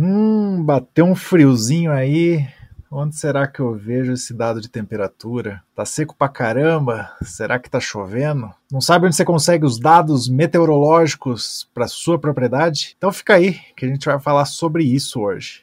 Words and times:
Hum, 0.00 0.62
bateu 0.62 1.04
um 1.04 1.16
friozinho 1.16 1.90
aí. 1.90 2.46
Onde 2.88 3.16
será 3.16 3.48
que 3.48 3.58
eu 3.58 3.74
vejo 3.74 4.12
esse 4.12 4.32
dado 4.32 4.60
de 4.60 4.68
temperatura? 4.68 5.60
Tá 5.74 5.84
seco 5.84 6.14
pra 6.16 6.28
caramba? 6.28 7.10
Será 7.22 7.58
que 7.58 7.68
tá 7.68 7.80
chovendo? 7.80 8.48
Não 8.70 8.80
sabe 8.80 9.06
onde 9.06 9.16
você 9.16 9.24
consegue 9.24 9.66
os 9.66 9.78
dados 9.80 10.28
meteorológicos 10.28 11.68
para 11.74 11.88
sua 11.88 12.16
propriedade? 12.16 12.94
Então 12.96 13.10
fica 13.10 13.34
aí 13.34 13.58
que 13.76 13.84
a 13.84 13.88
gente 13.88 14.06
vai 14.06 14.20
falar 14.20 14.44
sobre 14.44 14.84
isso 14.84 15.20
hoje. 15.20 15.62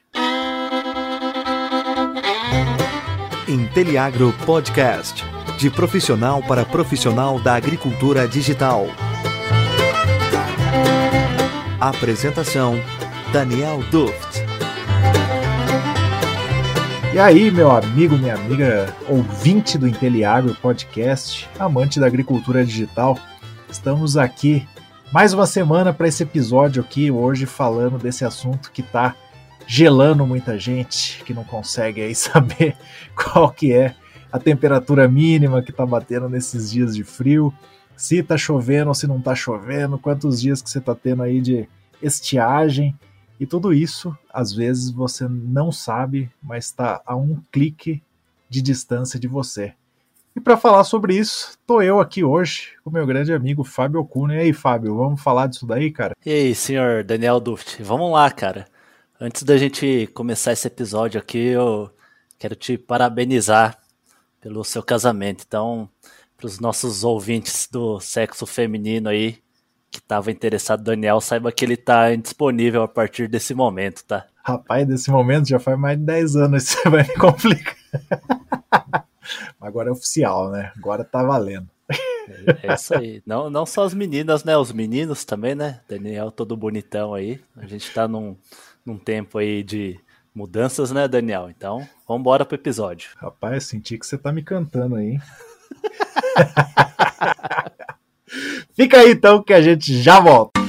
Inteliagro 3.48 4.34
Podcast 4.46 5.24
de 5.58 5.70
profissional 5.72 6.44
para 6.44 6.66
profissional 6.66 7.40
da 7.40 7.56
agricultura 7.56 8.28
digital. 8.28 8.88
Apresentação: 11.80 12.76
Daniel 13.36 13.84
Duft. 13.92 14.46
E 17.14 17.20
aí, 17.20 17.52
meu 17.52 17.70
amigo, 17.70 18.16
minha 18.16 18.34
amiga, 18.34 18.96
ouvinte 19.10 19.78
do 19.78 19.86
Inteliagro 19.86 20.56
Podcast, 20.56 21.46
amante 21.60 22.00
da 22.00 22.08
agricultura 22.08 22.64
digital, 22.64 23.20
estamos 23.70 24.16
aqui 24.16 24.66
mais 25.12 25.34
uma 25.34 25.46
semana 25.46 25.92
para 25.92 26.08
esse 26.08 26.24
episódio 26.24 26.82
aqui, 26.82 27.12
hoje 27.12 27.46
falando 27.46 27.98
desse 27.98 28.24
assunto 28.24 28.72
que 28.72 28.80
está 28.80 29.14
gelando 29.68 30.26
muita 30.26 30.58
gente, 30.58 31.22
que 31.26 31.34
não 31.34 31.44
consegue 31.44 32.00
aí 32.00 32.16
saber 32.16 32.78
qual 33.18 33.52
que 33.52 33.74
é 33.74 33.96
a 34.32 34.40
temperatura 34.40 35.10
mínima 35.10 35.62
que 35.62 35.72
está 35.72 35.86
batendo 35.86 36.30
nesses 36.30 36.72
dias 36.72 36.96
de 36.96 37.04
frio, 37.04 37.54
se 37.98 38.20
está 38.20 38.38
chovendo 38.38 38.88
ou 38.88 38.96
se 38.96 39.06
não 39.06 39.18
está 39.18 39.36
chovendo, 39.36 40.00
quantos 40.00 40.40
dias 40.40 40.62
que 40.62 40.70
você 40.70 40.80
está 40.80 40.96
tendo 40.96 41.22
aí 41.22 41.42
de 41.42 41.68
estiagem. 42.02 42.96
E 43.40 43.46
tudo 43.46 43.74
isso, 43.74 44.18
às 44.32 44.54
vezes, 44.54 44.90
você 44.90 45.28
não 45.28 45.72
sabe, 45.72 46.32
mas 46.42 46.66
está 46.66 47.02
a 47.06 47.16
um 47.16 47.42
clique 47.52 48.02
de 48.50 48.62
distância 48.62 49.20
de 49.20 49.28
você. 49.28 49.74
E 50.36 50.40
para 50.42 50.58
falar 50.58 50.84
sobre 50.84 51.16
isso, 51.16 51.58
tô 51.66 51.82
eu 51.82 52.00
aqui 52.00 52.24
hoje 52.24 52.74
com 52.84 52.90
meu 52.90 53.06
grande 53.06 53.32
amigo 53.32 53.64
Fábio 53.64 54.04
Cunha. 54.04 54.36
E 54.36 54.40
aí, 54.40 54.54
Fábio, 54.54 54.98
vamos 54.98 55.22
falar 55.22 55.48
disso 55.48 55.66
daí, 55.66 55.92
cara? 55.92 56.14
E 56.26 56.30
aí, 56.30 56.56
senhor 56.56 57.06
Daniel 57.06 57.40
Duft, 57.40 57.82
vamos 57.82 58.12
lá, 58.12 58.30
cara. 58.30 58.68
Antes 59.20 59.44
da 59.44 59.58
gente 59.58 60.08
começar 60.14 60.52
esse 60.52 60.68
episódio 60.68 61.20
aqui, 61.20 61.38
eu 61.38 61.90
quero 62.38 62.54
te 62.54 62.78
parabenizar 62.78 63.78
pelo 64.42 64.62
seu 64.66 64.84
casamento. 64.84 65.46
Então, 65.48 65.90
para 66.36 66.48
os 66.48 66.60
nossos 66.60 67.06
ouvintes 67.06 67.70
do 67.72 68.00
sexo 68.02 68.46
feminino 68.46 69.08
aí, 69.08 69.38
que 69.96 70.04
estava 70.04 70.32
interessado 70.32 70.80
no 70.80 70.86
Daniel, 70.86 71.22
saiba 71.22 71.52
que 71.52 71.64
ele 71.64 71.76
está 71.76 72.14
indisponível 72.14 72.84
a 72.84 72.88
partir 72.88 73.28
desse 73.28 73.54
momento, 73.54 74.04
tá? 74.04 74.26
Rapaz, 74.44 74.88
desse 74.88 75.10
momento 75.10 75.48
já 75.48 75.60
faz 75.60 75.80
mais 75.80 75.98
de 75.98 76.04
10 76.04 76.36
anos, 76.36 76.64
isso 76.70 76.90
vai 76.90 77.04
me 77.04 77.16
complicar. 77.16 77.76
Agora 79.60 79.90
é 79.90 79.92
oficial, 79.92 80.52
né? 80.52 80.72
Agora 80.78 81.04
tá 81.04 81.24
valendo. 81.24 81.68
É 82.64 82.74
isso 82.74 82.96
aí. 82.96 83.22
Não, 83.26 83.50
não 83.50 83.66
só 83.66 83.84
as 83.84 83.94
meninas, 83.94 84.44
né? 84.44 84.58
Os 84.58 84.72
meninos 84.72 85.26
também, 85.26 85.56
né? 85.56 85.82
Daniel 85.88 86.32
todo 86.32 86.58
bonitão 86.58 87.14
aí. 87.14 87.40
A 87.56 87.66
gente 87.66 87.92
tá 87.92 88.08
num, 88.08 88.36
num 88.86 88.98
tempo 88.98 89.38
aí 89.38 89.64
de 89.64 90.00
mudanças, 90.34 90.92
né, 90.92 91.08
Daniel? 91.08 91.50
Então, 91.50 91.88
vamos 92.08 92.22
embora 92.22 92.46
pro 92.46 92.56
episódio. 92.56 93.12
Rapaz, 93.18 93.66
senti 93.66 93.98
que 93.98 94.06
você 94.06 94.18
tá 94.18 94.32
me 94.32 94.44
cantando 94.44 94.96
aí. 94.96 95.20
Fica 98.76 99.00
aí 99.00 99.12
então 99.12 99.42
que 99.42 99.54
a 99.54 99.62
gente 99.62 100.02
já 100.02 100.20
volta. 100.20 100.66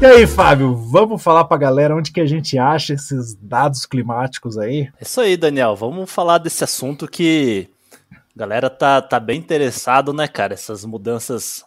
E 0.00 0.06
aí, 0.06 0.26
Fábio, 0.26 0.74
vamos 0.74 1.22
falar 1.22 1.44
pra 1.44 1.58
galera 1.58 1.94
onde 1.94 2.10
que 2.10 2.22
a 2.22 2.26
gente 2.26 2.56
acha 2.56 2.94
esses 2.94 3.34
dados 3.34 3.84
climáticos 3.84 4.56
aí? 4.56 4.90
É 4.98 5.02
isso 5.02 5.20
aí, 5.20 5.36
Daniel. 5.36 5.76
Vamos 5.76 6.10
falar 6.10 6.38
desse 6.38 6.64
assunto 6.64 7.06
que 7.06 7.68
a 8.10 8.16
galera 8.34 8.70
tá, 8.70 9.02
tá 9.02 9.20
bem 9.20 9.38
interessado, 9.38 10.14
né, 10.14 10.26
cara? 10.26 10.54
Essas 10.54 10.86
mudanças 10.86 11.66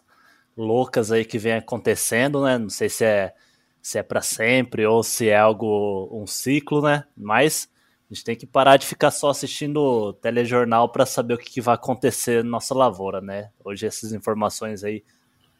loucas 0.56 1.12
aí 1.12 1.24
que 1.24 1.38
vem 1.38 1.54
acontecendo, 1.54 2.42
né? 2.44 2.58
Não 2.58 2.70
sei 2.70 2.88
se 2.88 3.04
é 3.04 3.34
se 3.82 3.98
é 3.98 4.02
para 4.02 4.22
sempre 4.22 4.86
ou 4.86 5.02
se 5.02 5.28
é 5.28 5.36
algo 5.36 6.08
um 6.10 6.26
ciclo, 6.26 6.80
né? 6.80 7.04
Mas 7.14 7.68
a 8.10 8.14
gente 8.14 8.24
tem 8.24 8.34
que 8.34 8.46
parar 8.46 8.78
de 8.78 8.86
ficar 8.86 9.10
só 9.10 9.28
assistindo 9.28 10.14
telejornal 10.14 10.88
para 10.88 11.04
saber 11.04 11.34
o 11.34 11.38
que, 11.38 11.50
que, 11.50 11.60
vai 11.60 11.74
acontecer 11.74 12.42
na 12.42 12.50
nossa 12.50 12.74
lavoura, 12.74 13.20
né? 13.20 13.50
Hoje 13.62 13.86
essas 13.86 14.14
informações 14.14 14.82
aí 14.84 15.04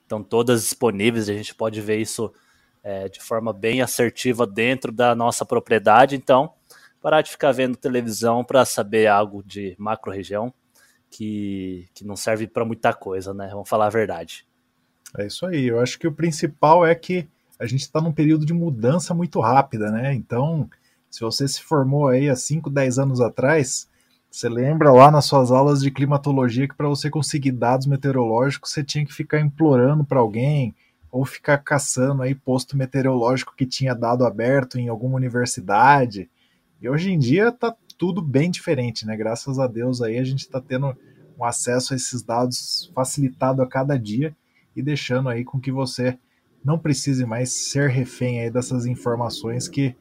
estão 0.03 0.23
todas 0.23 0.63
disponíveis, 0.63 1.29
a 1.29 1.35
gente 1.35 1.55
pode 1.55 1.83
ver 1.83 1.99
isso 1.99 2.33
é, 2.83 3.11
de 3.11 3.21
forma 3.21 3.53
bem 3.53 3.83
assertiva 3.83 4.47
dentro 4.47 4.91
da 4.91 5.15
nossa 5.15 5.45
propriedade. 5.45 6.17
Então, 6.17 6.55
parar 7.03 7.21
de 7.21 7.31
ficar 7.31 7.53
vendo 7.53 7.77
televisão 7.77 8.43
para 8.43 8.65
saber 8.65 9.07
algo 9.07 9.43
de 9.43 9.75
macro-região 9.79 10.53
que, 11.11 11.87
que 11.95 12.07
não 12.07 12.17
serve 12.17 12.47
para 12.47 12.65
muita 12.65 12.95
coisa, 12.95 13.35
né? 13.35 13.49
Vamos 13.53 13.69
falar 13.69 13.87
a 13.87 13.91
verdade. 13.91 14.47
É 15.17 15.27
isso 15.27 15.47
aí. 15.47 15.67
Eu 15.67 15.81
acho 15.81 15.99
que 15.99 16.07
o 16.07 16.13
principal 16.13 16.85
é 16.85 16.95
que 16.95 17.29
a 17.59 17.67
gente 17.67 17.83
está 17.83 18.01
num 18.01 18.13
período 18.13 18.45
de 18.45 18.53
mudança 18.53 19.15
muito 19.15 19.41
rápida, 19.41 19.91
né? 19.91 20.13
Então, 20.13 20.69
se 21.09 21.21
você 21.21 21.47
se 21.47 21.63
formou 21.63 22.09
aí 22.09 22.29
há 22.29 22.35
5, 22.35 22.69
10 22.69 22.99
anos 22.99 23.21
atrás, 23.21 23.89
você 24.31 24.49
lembra 24.49 24.91
lá 24.91 25.11
nas 25.11 25.27
suas 25.27 25.53
aulas 25.53 25.81
de 25.81 25.91
climatologia 25.91 26.67
que 26.67 26.75
para 26.75 26.89
você 26.89 27.09
conseguir 27.09 27.53
dados 27.53 27.87
meteorológicos 27.87 28.73
você 28.73 28.83
tinha 28.83 29.07
que 29.07 29.15
ficar 29.15 29.41
implorando 29.41 30.05
para 30.05 30.19
alguém 30.19 30.75
ou 31.13 31.25
ficar 31.25 31.59
caçando 31.59 32.23
aí 32.23 32.35
posto 32.35 32.77
meteorológico 32.77 33.55
que 33.57 33.65
tinha 33.65 33.95
dado 33.95 34.27
aberto 34.27 34.81
em 34.81 34.89
alguma 34.89 35.15
universidade. 35.15 36.29
E 36.83 36.89
hoje 36.89 37.13
em 37.13 37.19
dia 37.19 37.53
tá 37.53 37.73
tudo 37.97 38.21
bem 38.21 38.51
diferente, 38.51 39.07
né? 39.07 39.17
Graças 39.17 39.61
a 39.61 39.69
Deus 39.69 40.03
aí 40.03 40.19
a 40.19 40.25
gente 40.25 40.41
está 40.41 40.61
tendo 40.61 40.97
um 41.39 41.45
acesso 41.45 41.93
a 41.93 41.97
esses 41.97 42.21
dados 42.21 42.91
facilitado 42.93 43.63
a 43.63 43.67
cada 43.69 43.97
dia 43.97 44.35
e 44.75 44.83
deixando 44.83 45.29
aí 45.29 45.45
com 45.45 45.61
que 45.61 45.73
você 45.73 46.19
não 46.65 46.79
precise 46.79 47.27
mais 47.27 47.53
ser 47.53 47.91
refém 47.91 48.41
aí 48.41 48.51
dessas 48.51 48.87
informações 48.87 49.69
que, 49.69 49.95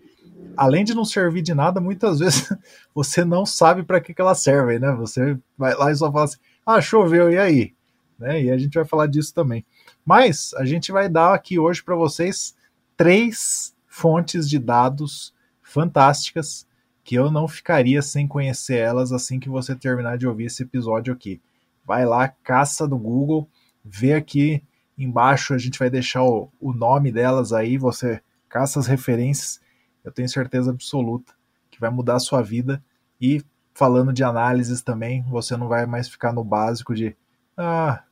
além 0.56 0.84
de 0.84 0.94
não 0.94 1.04
servir 1.04 1.42
de 1.42 1.54
nada, 1.54 1.82
muitas 1.82 2.20
vezes 2.20 2.50
você 2.96 3.26
não 3.26 3.46
sabe 3.46 3.84
para 3.84 4.00
que, 4.00 4.14
que 4.14 4.22
elas 4.22 4.40
servem, 4.42 4.80
né? 4.80 4.92
Você 4.94 5.38
vai 5.58 5.76
lá 5.76 5.92
e 5.92 5.96
só 5.96 6.12
fala 6.12 6.26
assim, 6.26 6.38
ah, 6.66 6.80
choveu, 6.80 7.32
e 7.32 7.38
aí? 7.38 7.74
Né? 8.18 8.44
E 8.44 8.52
a 8.52 8.58
gente 8.58 8.76
vai 8.76 8.86
falar 8.86 9.08
disso 9.08 9.34
também. 9.34 9.66
Mas 10.06 10.54
a 10.56 10.66
gente 10.66 10.92
vai 10.92 11.10
dar 11.10 11.34
aqui 11.34 11.60
hoje 11.60 11.84
para 11.84 11.96
vocês 11.96 12.56
três 12.96 13.76
fontes 13.86 14.50
de 14.50 14.58
dados 14.58 15.34
fantásticas 15.62 16.66
que 17.04 17.16
eu 17.16 17.30
não 17.30 17.48
ficaria 17.48 18.02
sem 18.02 18.28
conhecer 18.28 18.78
elas 18.78 19.12
assim 19.12 19.40
que 19.40 19.50
você 19.50 19.76
terminar 19.76 20.18
de 20.18 20.28
ouvir 20.28 20.46
esse 20.46 20.64
episódio 20.64 21.14
aqui. 21.14 21.42
Vai 21.86 22.06
lá, 22.06 22.30
caça 22.30 22.88
no 22.88 22.98
Google, 22.98 23.50
vê 23.84 24.14
aqui 24.14 24.64
embaixo, 24.98 25.54
a 25.54 25.58
gente 25.58 25.80
vai 25.80 25.90
deixar 25.90 26.24
o, 26.24 26.52
o 26.60 26.74
nome 26.74 27.12
delas 27.12 27.52
aí, 27.52 27.78
você 27.78 28.22
caça 28.48 28.80
as 28.80 28.88
referências, 28.88 29.60
eu 30.04 30.12
tenho 30.12 30.30
certeza 30.30 30.72
absoluta 30.72 31.34
que 31.72 31.80
vai 31.80 31.90
mudar 31.90 32.16
a 32.16 32.20
sua 32.20 32.42
vida. 32.42 32.84
E 33.20 33.42
falando 33.74 34.14
de 34.14 34.24
análises 34.24 34.82
também, 34.82 35.24
você 35.24 35.58
não 35.58 35.68
vai 35.68 35.86
mais 35.86 36.08
ficar 36.08 36.32
no 36.32 36.44
básico 36.44 36.94
de 36.94 37.16
ah, 37.58 38.04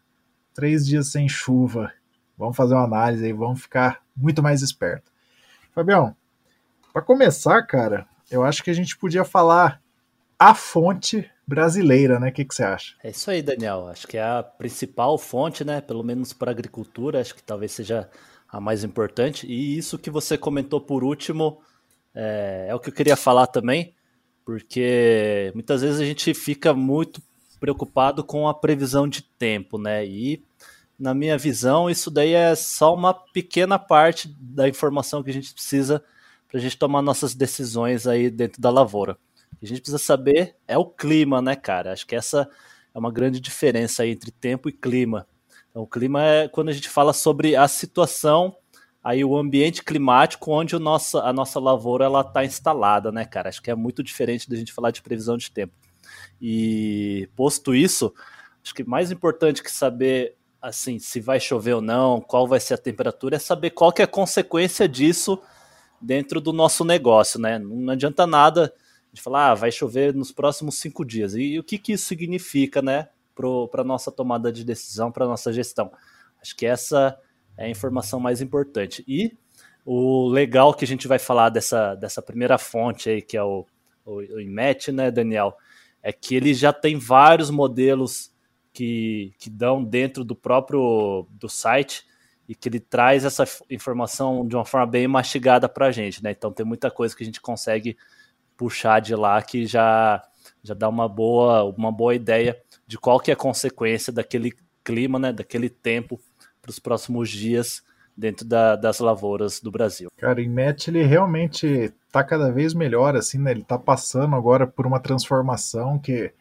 três 0.53 0.85
dias 0.85 1.11
sem 1.11 1.29
chuva, 1.29 1.91
vamos 2.37 2.57
fazer 2.57 2.73
uma 2.73 2.85
análise 2.85 3.25
aí, 3.25 3.33
vamos 3.33 3.61
ficar 3.61 4.01
muito 4.15 4.41
mais 4.41 4.61
esperto. 4.61 5.11
Fabião, 5.73 6.15
para 6.91 7.01
começar, 7.01 7.61
cara, 7.63 8.07
eu 8.29 8.43
acho 8.43 8.63
que 8.63 8.69
a 8.69 8.73
gente 8.73 8.97
podia 8.97 9.23
falar 9.23 9.81
a 10.37 10.55
fonte 10.55 11.29
brasileira, 11.51 12.17
né? 12.17 12.29
O 12.29 12.31
que, 12.31 12.45
que 12.45 12.55
você 12.55 12.63
acha? 12.63 12.95
É 13.03 13.09
isso 13.09 13.29
aí, 13.29 13.41
Daniel. 13.41 13.87
Acho 13.89 14.07
que 14.07 14.17
é 14.17 14.23
a 14.23 14.41
principal 14.41 15.17
fonte, 15.17 15.65
né? 15.65 15.81
Pelo 15.81 16.01
menos 16.01 16.31
para 16.31 16.49
a 16.49 16.53
agricultura, 16.53 17.19
acho 17.19 17.35
que 17.35 17.43
talvez 17.43 17.73
seja 17.73 18.09
a 18.47 18.61
mais 18.61 18.85
importante. 18.85 19.45
E 19.45 19.77
isso 19.77 19.99
que 19.99 20.09
você 20.09 20.37
comentou 20.37 20.79
por 20.79 21.03
último 21.03 21.61
é, 22.15 22.67
é 22.69 22.75
o 22.75 22.79
que 22.79 22.87
eu 22.87 22.93
queria 22.93 23.17
falar 23.17 23.47
também, 23.47 23.93
porque 24.45 25.51
muitas 25.53 25.81
vezes 25.81 25.99
a 25.99 26.05
gente 26.05 26.33
fica 26.33 26.73
muito 26.73 27.21
preocupado 27.59 28.23
com 28.23 28.47
a 28.47 28.53
previsão 28.53 29.05
de 29.05 29.21
tempo, 29.21 29.77
né? 29.77 30.05
E 30.05 30.41
na 30.97 31.13
minha 31.13 31.37
visão, 31.37 31.89
isso 31.89 32.09
daí 32.09 32.31
é 32.31 32.55
só 32.55 32.95
uma 32.95 33.13
pequena 33.13 33.77
parte 33.77 34.33
da 34.39 34.69
informação 34.69 35.21
que 35.21 35.29
a 35.29 35.33
gente 35.33 35.53
precisa 35.53 36.01
para 36.47 36.57
a 36.59 36.61
gente 36.61 36.77
tomar 36.77 37.01
nossas 37.01 37.35
decisões 37.35 38.07
aí 38.07 38.29
dentro 38.29 38.61
da 38.61 38.69
lavoura 38.69 39.17
a 39.61 39.65
gente 39.65 39.81
precisa 39.81 39.97
saber 39.97 40.55
é 40.67 40.77
o 40.77 40.85
clima, 40.85 41.41
né, 41.41 41.55
cara? 41.55 41.93
Acho 41.93 42.05
que 42.05 42.15
essa 42.15 42.49
é 42.93 42.99
uma 42.99 43.11
grande 43.11 43.39
diferença 43.39 44.05
entre 44.05 44.31
tempo 44.31 44.69
e 44.69 44.71
clima. 44.71 45.27
Então, 45.69 45.83
o 45.83 45.87
clima 45.87 46.23
é 46.23 46.47
quando 46.47 46.69
a 46.69 46.73
gente 46.73 46.89
fala 46.89 47.13
sobre 47.13 47.55
a 47.55 47.67
situação 47.67 48.55
aí 49.03 49.25
o 49.25 49.35
ambiente 49.35 49.83
climático 49.83 50.51
onde 50.51 50.75
o 50.75 50.79
nossa, 50.79 51.21
a 51.21 51.33
nossa 51.33 51.59
lavoura 51.59 52.05
ela 52.05 52.21
está 52.21 52.45
instalada, 52.45 53.11
né, 53.11 53.25
cara? 53.25 53.49
Acho 53.49 53.61
que 53.61 53.71
é 53.71 53.75
muito 53.75 54.03
diferente 54.03 54.49
da 54.49 54.55
gente 54.55 54.71
falar 54.71 54.91
de 54.91 55.01
previsão 55.01 55.37
de 55.37 55.51
tempo. 55.51 55.73
E 56.39 57.27
posto 57.35 57.73
isso, 57.73 58.13
acho 58.63 58.73
que 58.73 58.83
mais 58.83 59.11
importante 59.11 59.63
que 59.63 59.71
saber 59.71 60.35
assim 60.61 60.99
se 60.99 61.19
vai 61.19 61.39
chover 61.39 61.73
ou 61.73 61.81
não, 61.81 62.21
qual 62.21 62.47
vai 62.47 62.59
ser 62.59 62.75
a 62.75 62.77
temperatura, 62.77 63.37
é 63.37 63.39
saber 63.39 63.71
qual 63.71 63.91
que 63.91 64.01
é 64.01 64.05
a 64.05 64.07
consequência 64.07 64.87
disso 64.87 65.41
dentro 65.99 66.39
do 66.39 66.53
nosso 66.53 66.85
negócio, 66.85 67.39
né? 67.39 67.57
Não 67.57 67.93
adianta 67.93 68.27
nada 68.27 68.71
de 69.11 69.21
falar, 69.21 69.51
ah, 69.51 69.55
vai 69.55 69.71
chover 69.71 70.13
nos 70.13 70.31
próximos 70.31 70.75
cinco 70.75 71.03
dias. 71.03 71.33
E, 71.33 71.41
e 71.41 71.59
o 71.59 71.63
que, 71.63 71.77
que 71.77 71.93
isso 71.93 72.05
significa, 72.05 72.81
né, 72.81 73.09
para 73.35 73.81
a 73.81 73.85
nossa 73.85 74.11
tomada 74.11 74.51
de 74.51 74.63
decisão, 74.63 75.11
para 75.11 75.25
a 75.25 75.27
nossa 75.27 75.51
gestão? 75.51 75.91
Acho 76.41 76.55
que 76.55 76.65
essa 76.65 77.19
é 77.57 77.65
a 77.65 77.69
informação 77.69 78.19
mais 78.19 78.41
importante. 78.41 79.03
E 79.07 79.37
o 79.85 80.27
legal 80.27 80.73
que 80.73 80.85
a 80.85 80.87
gente 80.87 81.07
vai 81.07 81.19
falar 81.19 81.49
dessa, 81.49 81.95
dessa 81.95 82.21
primeira 82.21 82.57
fonte 82.57 83.09
aí, 83.09 83.21
que 83.21 83.35
é 83.35 83.43
o, 83.43 83.65
o, 84.05 84.15
o 84.15 84.39
IMET, 84.39 84.91
né, 84.91 85.11
Daniel, 85.11 85.57
é 86.01 86.11
que 86.11 86.35
ele 86.35 86.53
já 86.53 86.71
tem 86.73 86.97
vários 86.97 87.49
modelos 87.49 88.31
que, 88.73 89.33
que 89.37 89.49
dão 89.49 89.83
dentro 89.83 90.23
do 90.23 90.35
próprio 90.35 91.27
do 91.31 91.49
site 91.49 92.05
e 92.47 92.55
que 92.55 92.69
ele 92.69 92.79
traz 92.79 93.23
essa 93.23 93.45
informação 93.69 94.47
de 94.47 94.55
uma 94.55 94.65
forma 94.65 94.87
bem 94.87 95.07
mastigada 95.07 95.69
para 95.69 95.87
a 95.87 95.91
gente, 95.91 96.23
né? 96.23 96.31
Então 96.31 96.51
tem 96.51 96.65
muita 96.65 96.89
coisa 96.89 97.15
que 97.15 97.23
a 97.23 97.25
gente 97.25 97.39
consegue 97.39 97.97
puxar 98.61 98.99
de 98.99 99.15
lá 99.15 99.41
que 99.41 99.65
já 99.65 100.21
já 100.63 100.75
dá 100.75 100.87
uma 100.87 101.09
boa 101.09 101.63
uma 101.63 101.91
boa 101.91 102.13
ideia 102.13 102.55
de 102.85 102.95
qual 102.95 103.19
que 103.19 103.31
é 103.31 103.33
a 103.33 103.37
consequência 103.37 104.13
daquele 104.13 104.53
clima, 104.83 105.17
né? 105.17 105.33
Daquele 105.33 105.67
tempo 105.67 106.19
para 106.61 106.69
os 106.69 106.77
próximos 106.77 107.31
dias 107.31 107.81
dentro 108.15 108.45
da, 108.45 108.75
das 108.75 108.99
lavouras 108.99 109.59
do 109.59 109.71
Brasil. 109.71 110.11
Cara, 110.15 110.37
o 110.37 110.43
IMET 110.43 110.91
ele 110.91 111.01
realmente 111.01 111.91
está 112.05 112.23
cada 112.23 112.51
vez 112.51 112.75
melhor, 112.75 113.15
assim, 113.15 113.39
né? 113.39 113.49
Ele 113.49 113.61
está 113.61 113.79
passando 113.79 114.35
agora 114.35 114.67
por 114.67 114.85
uma 114.85 114.99
transformação 114.99 115.97
que 115.97 116.31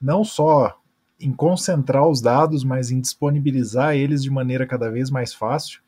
não 0.00 0.22
só 0.22 0.78
em 1.18 1.32
concentrar 1.32 2.06
os 2.06 2.20
dados, 2.20 2.62
mas 2.62 2.92
em 2.92 3.00
disponibilizar 3.00 3.96
eles 3.96 4.22
de 4.22 4.30
maneira 4.30 4.64
cada 4.64 4.88
vez 4.92 5.10
mais 5.10 5.34
fácil 5.34 5.83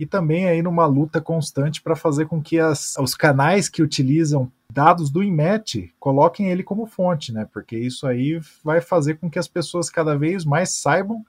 e 0.00 0.06
também 0.06 0.48
aí 0.48 0.62
numa 0.62 0.86
luta 0.86 1.20
constante 1.20 1.82
para 1.82 1.94
fazer 1.94 2.26
com 2.26 2.40
que 2.40 2.58
as, 2.58 2.96
os 2.96 3.14
canais 3.14 3.68
que 3.68 3.82
utilizam 3.82 4.50
dados 4.72 5.10
do 5.10 5.22
IMET 5.22 5.92
coloquem 6.00 6.50
ele 6.50 6.62
como 6.62 6.86
fonte, 6.86 7.30
né? 7.34 7.46
Porque 7.52 7.76
isso 7.76 8.06
aí 8.06 8.40
vai 8.64 8.80
fazer 8.80 9.18
com 9.18 9.28
que 9.28 9.38
as 9.38 9.46
pessoas 9.46 9.90
cada 9.90 10.16
vez 10.16 10.42
mais 10.42 10.70
saibam 10.70 11.22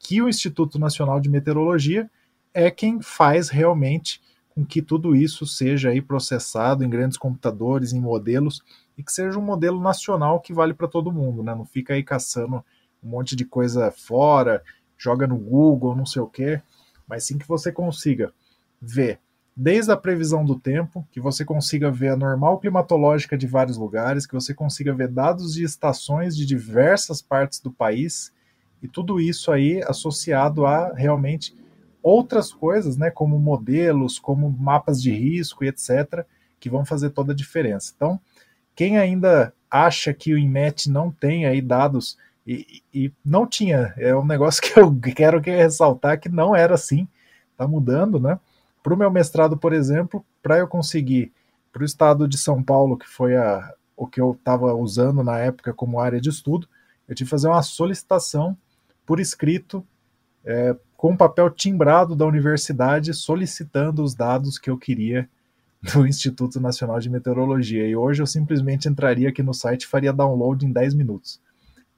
que 0.00 0.20
o 0.20 0.28
Instituto 0.28 0.80
Nacional 0.80 1.20
de 1.20 1.28
Meteorologia 1.28 2.10
é 2.52 2.72
quem 2.72 3.00
faz 3.00 3.50
realmente 3.50 4.20
com 4.52 4.66
que 4.66 4.82
tudo 4.82 5.14
isso 5.14 5.46
seja 5.46 5.90
aí 5.90 6.02
processado 6.02 6.82
em 6.82 6.90
grandes 6.90 7.16
computadores, 7.16 7.92
em 7.92 8.00
modelos, 8.00 8.64
e 8.96 9.02
que 9.04 9.12
seja 9.12 9.38
um 9.38 9.42
modelo 9.42 9.80
nacional 9.80 10.40
que 10.40 10.52
vale 10.52 10.74
para 10.74 10.88
todo 10.88 11.12
mundo, 11.12 11.44
né? 11.44 11.54
Não 11.54 11.64
fica 11.64 11.94
aí 11.94 12.02
caçando 12.02 12.64
um 13.00 13.10
monte 13.10 13.36
de 13.36 13.44
coisa 13.44 13.92
fora, 13.92 14.60
joga 14.96 15.24
no 15.24 15.38
Google, 15.38 15.94
não 15.94 16.04
sei 16.04 16.20
o 16.20 16.26
quê, 16.26 16.60
mas 17.08 17.24
sim 17.24 17.38
que 17.38 17.48
você 17.48 17.72
consiga 17.72 18.32
ver 18.80 19.18
desde 19.60 19.90
a 19.90 19.96
previsão 19.96 20.44
do 20.44 20.56
tempo, 20.56 21.04
que 21.10 21.20
você 21.20 21.44
consiga 21.44 21.90
ver 21.90 22.10
a 22.10 22.16
normal 22.16 22.60
climatológica 22.60 23.36
de 23.36 23.44
vários 23.44 23.76
lugares, 23.76 24.24
que 24.24 24.34
você 24.34 24.54
consiga 24.54 24.94
ver 24.94 25.08
dados 25.08 25.54
de 25.54 25.64
estações 25.64 26.36
de 26.36 26.46
diversas 26.46 27.20
partes 27.20 27.58
do 27.58 27.72
país 27.72 28.32
e 28.80 28.86
tudo 28.86 29.20
isso 29.20 29.50
aí 29.50 29.82
associado 29.82 30.64
a 30.64 30.92
realmente 30.94 31.56
outras 32.00 32.52
coisas, 32.52 32.96
né, 32.96 33.10
como 33.10 33.36
modelos, 33.36 34.20
como 34.20 34.48
mapas 34.48 35.02
de 35.02 35.10
risco 35.10 35.64
e 35.64 35.68
etc, 35.68 36.24
que 36.60 36.70
vão 36.70 36.84
fazer 36.84 37.10
toda 37.10 37.32
a 37.32 37.36
diferença. 37.36 37.92
Então, 37.96 38.20
quem 38.76 38.96
ainda 38.96 39.52
acha 39.68 40.14
que 40.14 40.32
o 40.32 40.38
INMET 40.38 40.88
não 40.88 41.10
tem 41.10 41.46
aí 41.46 41.60
dados 41.60 42.16
e, 42.48 42.82
e 42.94 43.12
não 43.22 43.46
tinha, 43.46 43.92
é 43.98 44.16
um 44.16 44.24
negócio 44.24 44.62
que 44.62 44.78
eu 44.78 44.94
quero 45.14 45.40
que 45.40 45.50
ressaltar 45.50 46.18
que 46.18 46.28
não 46.28 46.56
era 46.56 46.74
assim, 46.74 47.06
tá 47.56 47.68
mudando, 47.68 48.18
né? 48.18 48.40
Para 48.82 48.94
o 48.94 48.96
meu 48.96 49.10
mestrado, 49.10 49.56
por 49.56 49.72
exemplo, 49.72 50.24
para 50.42 50.58
eu 50.58 50.66
conseguir 50.66 51.30
para 51.70 51.82
o 51.82 51.84
estado 51.84 52.26
de 52.26 52.38
São 52.38 52.62
Paulo, 52.62 52.96
que 52.96 53.06
foi 53.06 53.36
a, 53.36 53.70
o 53.94 54.06
que 54.06 54.20
eu 54.20 54.32
estava 54.32 54.72
usando 54.74 55.22
na 55.22 55.38
época 55.38 55.74
como 55.74 56.00
área 56.00 56.20
de 56.20 56.30
estudo, 56.30 56.66
eu 57.06 57.14
tive 57.14 57.26
que 57.26 57.30
fazer 57.30 57.48
uma 57.48 57.62
solicitação 57.62 58.56
por 59.04 59.20
escrito, 59.20 59.84
é, 60.44 60.74
com 60.96 61.16
papel 61.16 61.50
timbrado 61.50 62.16
da 62.16 62.26
universidade, 62.26 63.12
solicitando 63.12 64.02
os 64.02 64.14
dados 64.14 64.58
que 64.58 64.70
eu 64.70 64.78
queria 64.78 65.28
do 65.82 66.06
Instituto 66.06 66.60
Nacional 66.60 66.98
de 66.98 67.10
Meteorologia. 67.10 67.86
E 67.86 67.94
hoje 67.94 68.22
eu 68.22 68.26
simplesmente 68.26 68.88
entraria 68.88 69.28
aqui 69.28 69.42
no 69.42 69.54
site 69.54 69.82
e 69.82 69.86
faria 69.86 70.12
download 70.12 70.64
em 70.64 70.72
10 70.72 70.94
minutos. 70.94 71.40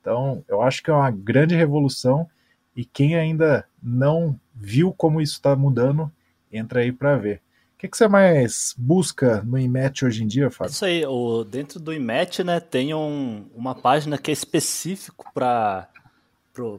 Então, 0.01 0.45
eu 0.49 0.63
acho 0.63 0.83
que 0.83 0.91
é 0.91 0.95
uma 0.95 1.11
grande 1.11 1.55
revolução 1.55 2.29
e 2.75 2.85
quem 2.85 3.17
ainda 3.17 3.67
não 3.83 4.39
viu 4.55 4.93
como 4.93 5.21
isso 5.21 5.35
está 5.35 5.55
mudando, 5.55 6.11
entra 6.51 6.81
aí 6.81 6.93
para 6.93 7.17
ver. 7.17 7.43
O 7.75 7.79
que, 7.81 7.89
que, 7.89 7.97
você 7.97 8.07
mais 8.07 8.75
busca 8.77 9.43
no 9.43 9.59
IMET 9.59 10.05
hoje 10.05 10.23
em 10.23 10.27
dia, 10.27 10.51
Fábio? 10.51 10.71
Isso 10.71 10.85
aí, 10.85 11.05
o, 11.07 11.45
dentro 11.45 11.81
do 11.81 11.93
IMET 11.93 12.45
né, 12.45 12.61
tem 12.61 12.93
um, 12.93 13.49
uma 13.55 13.75
página 13.75 14.19
que 14.19 14.31
é 14.31 14.35
específico 14.35 15.31
para 15.33 15.89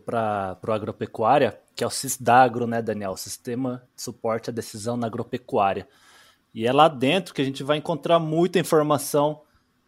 para 0.06 0.58
agropecuária, 0.68 1.60
que 1.76 1.84
é 1.84 1.88
o 1.88 1.90
CISDAGRO, 1.90 2.68
né, 2.68 2.82
Daniel? 2.82 3.16
Sistema 3.18 3.82
de 3.96 4.04
Suporte 4.04 4.50
à 4.50 4.54
Decisão 4.54 4.96
na 4.96 5.08
Agropecuária. 5.08 5.88
E 6.54 6.68
é 6.68 6.74
lá 6.74 6.88
dentro 6.88 7.34
que 7.34 7.42
a 7.42 7.46
gente 7.46 7.64
vai 7.64 7.78
encontrar 7.78 8.20
muita 8.20 8.60
informação 8.60 9.42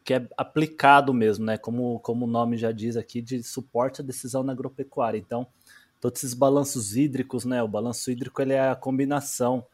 que 0.03 0.13
é 0.13 0.27
aplicado 0.37 1.13
mesmo, 1.13 1.45
né? 1.45 1.57
Como, 1.57 1.99
como 1.99 2.25
o 2.25 2.27
nome 2.27 2.57
já 2.57 2.71
diz 2.71 2.97
aqui, 2.97 3.21
de 3.21 3.41
suporte 3.41 4.01
à 4.01 4.03
decisão 4.03 4.43
na 4.43 4.51
agropecuária. 4.51 5.17
Então, 5.17 5.47
todos 5.99 6.19
esses 6.19 6.33
balanços 6.33 6.95
hídricos, 6.95 7.45
né? 7.45 7.63
O 7.63 7.67
balanço 7.67 8.11
hídrico 8.11 8.41
ele 8.41 8.53
é 8.53 8.69
a 8.69 8.75
combinação 8.75 9.65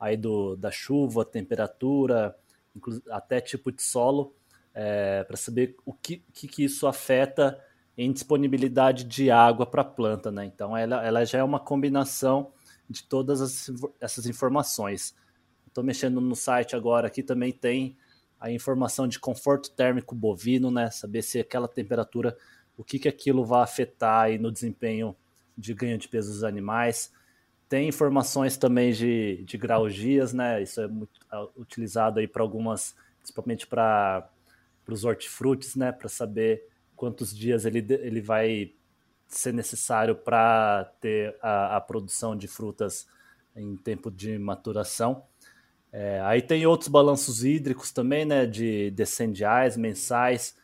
aí 0.00 0.16
do, 0.16 0.56
da 0.56 0.70
chuva, 0.70 1.24
temperatura, 1.24 2.36
até 3.10 3.40
tipo 3.40 3.70
de 3.70 3.82
solo, 3.82 4.34
é, 4.74 5.22
para 5.24 5.36
saber 5.36 5.76
o 5.84 5.92
que, 5.92 6.24
que, 6.32 6.48
que 6.48 6.64
isso 6.64 6.86
afeta 6.86 7.62
em 7.96 8.12
disponibilidade 8.12 9.04
de 9.04 9.30
água 9.30 9.64
para 9.64 9.82
a 9.82 9.84
planta, 9.84 10.30
né? 10.30 10.44
Então 10.44 10.76
ela, 10.76 11.04
ela 11.04 11.24
já 11.24 11.38
é 11.38 11.44
uma 11.44 11.60
combinação 11.60 12.52
de 12.88 13.04
todas 13.04 13.40
as, 13.40 13.70
essas 14.00 14.26
informações. 14.26 15.14
Estou 15.66 15.84
mexendo 15.84 16.20
no 16.20 16.34
site 16.34 16.74
agora, 16.74 17.06
aqui 17.06 17.22
também 17.22 17.52
tem 17.52 17.96
a 18.44 18.50
informação 18.50 19.08
de 19.08 19.18
conforto 19.18 19.70
térmico 19.70 20.14
bovino, 20.14 20.70
né? 20.70 20.90
Saber 20.90 21.22
se 21.22 21.40
aquela 21.40 21.66
temperatura, 21.66 22.36
o 22.76 22.84
que, 22.84 22.98
que 22.98 23.08
aquilo 23.08 23.42
vai 23.42 23.62
afetar 23.62 24.24
aí 24.24 24.36
no 24.36 24.52
desempenho 24.52 25.16
de 25.56 25.72
ganho 25.72 25.96
de 25.96 26.06
peso 26.06 26.30
dos 26.30 26.44
animais. 26.44 27.10
Tem 27.70 27.88
informações 27.88 28.58
também 28.58 28.92
de, 28.92 29.42
de 29.46 29.56
graugias, 29.56 30.34
né? 30.34 30.62
Isso 30.62 30.78
é 30.78 30.86
muito 30.86 31.18
ah, 31.30 31.48
utilizado 31.56 32.20
aí 32.20 32.28
para 32.28 32.42
algumas, 32.42 32.94
principalmente 33.16 33.66
para 33.66 34.30
os 34.86 35.06
hortifrutis, 35.06 35.74
né? 35.74 35.90
Para 35.90 36.10
saber 36.10 36.68
quantos 36.94 37.34
dias 37.34 37.64
ele, 37.64 37.78
ele 37.94 38.20
vai 38.20 38.74
ser 39.26 39.54
necessário 39.54 40.14
para 40.14 40.84
ter 41.00 41.34
a, 41.40 41.78
a, 41.78 41.80
produção 41.80 42.36
de 42.36 42.46
frutas 42.46 43.06
em 43.56 43.74
tempo 43.74 44.10
de 44.10 44.38
maturação. 44.38 45.24
É, 45.96 46.20
aí 46.22 46.42
tem 46.42 46.66
outros 46.66 46.88
balanços 46.88 47.44
hídricos 47.44 47.92
também, 47.92 48.24
né, 48.24 48.46
de 48.46 48.90
descendiais, 48.90 49.76
mensais. 49.76 50.56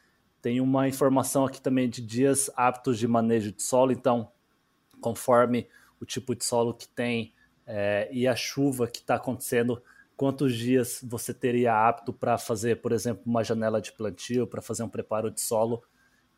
Tem 0.43 0.61
uma 0.61 0.89
informação 0.89 1.45
aqui 1.45 1.61
também 1.61 1.89
de 1.89 2.03
dias 2.03 2.51
aptos 2.57 2.99
de 2.99 3.07
manejo 3.07 3.53
de 3.53 3.63
solo, 3.63 3.93
então, 3.93 4.33
conforme 5.01 5.69
o 6.01 6.05
tipo 6.05 6.35
de 6.35 6.45
solo 6.45 6.75
que 6.75 6.89
tem 6.89 7.33
é, 7.65 8.09
e 8.11 8.27
a 8.27 8.35
chuva 8.35 8.89
que 8.89 8.99
está 8.99 9.15
acontecendo, 9.15 9.81
quantos 10.17 10.57
dias 10.57 11.01
você 11.05 11.33
teria 11.33 11.89
apto 11.89 12.13
para 12.13 12.37
fazer, 12.37 12.81
por 12.81 12.91
exemplo, 12.91 13.23
uma 13.25 13.45
janela 13.45 13.81
de 13.81 13.93
plantio, 13.93 14.49
para 14.49 14.61
fazer 14.61 14.83
um 14.83 14.89
preparo 14.89 15.31
de 15.31 15.41
solo 15.41 15.85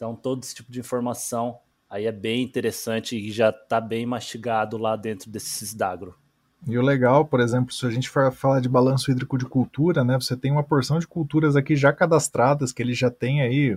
então, 0.03 0.17
todo 0.17 0.43
esse 0.43 0.53
tipo 0.53 0.73
de 0.73 0.81
informação 0.81 1.61
aí 1.89 2.07
é 2.07 2.11
bem 2.11 2.43
interessante 2.43 3.17
e 3.17 3.31
já 3.31 3.51
está 3.51 3.81
bem 3.81 4.05
mastigado 4.05 4.77
lá 4.77 4.97
dentro 4.97 5.31
desse 5.31 5.77
Dagro. 5.77 6.19
E 6.67 6.79
o 6.79 6.83
legal, 6.83 7.25
por 7.25 7.41
exemplo, 7.41 7.73
se 7.73 7.85
a 7.85 7.91
gente 7.91 8.09
for 8.09 8.31
falar 8.33 8.61
de 8.61 8.69
balanço 8.69 9.11
hídrico 9.11 9.37
de 9.37 9.45
cultura, 9.45 10.05
né, 10.05 10.15
você 10.15 10.37
tem 10.37 10.53
uma 10.53 10.63
porção 10.63 10.99
de 10.99 11.07
culturas 11.07 11.57
aqui 11.57 11.75
já 11.75 11.93
cadastradas, 11.93 12.73
que 12.73 12.83
ele 12.83 12.95
já 12.95 13.11
tem 13.11 13.43
aí 13.43 13.77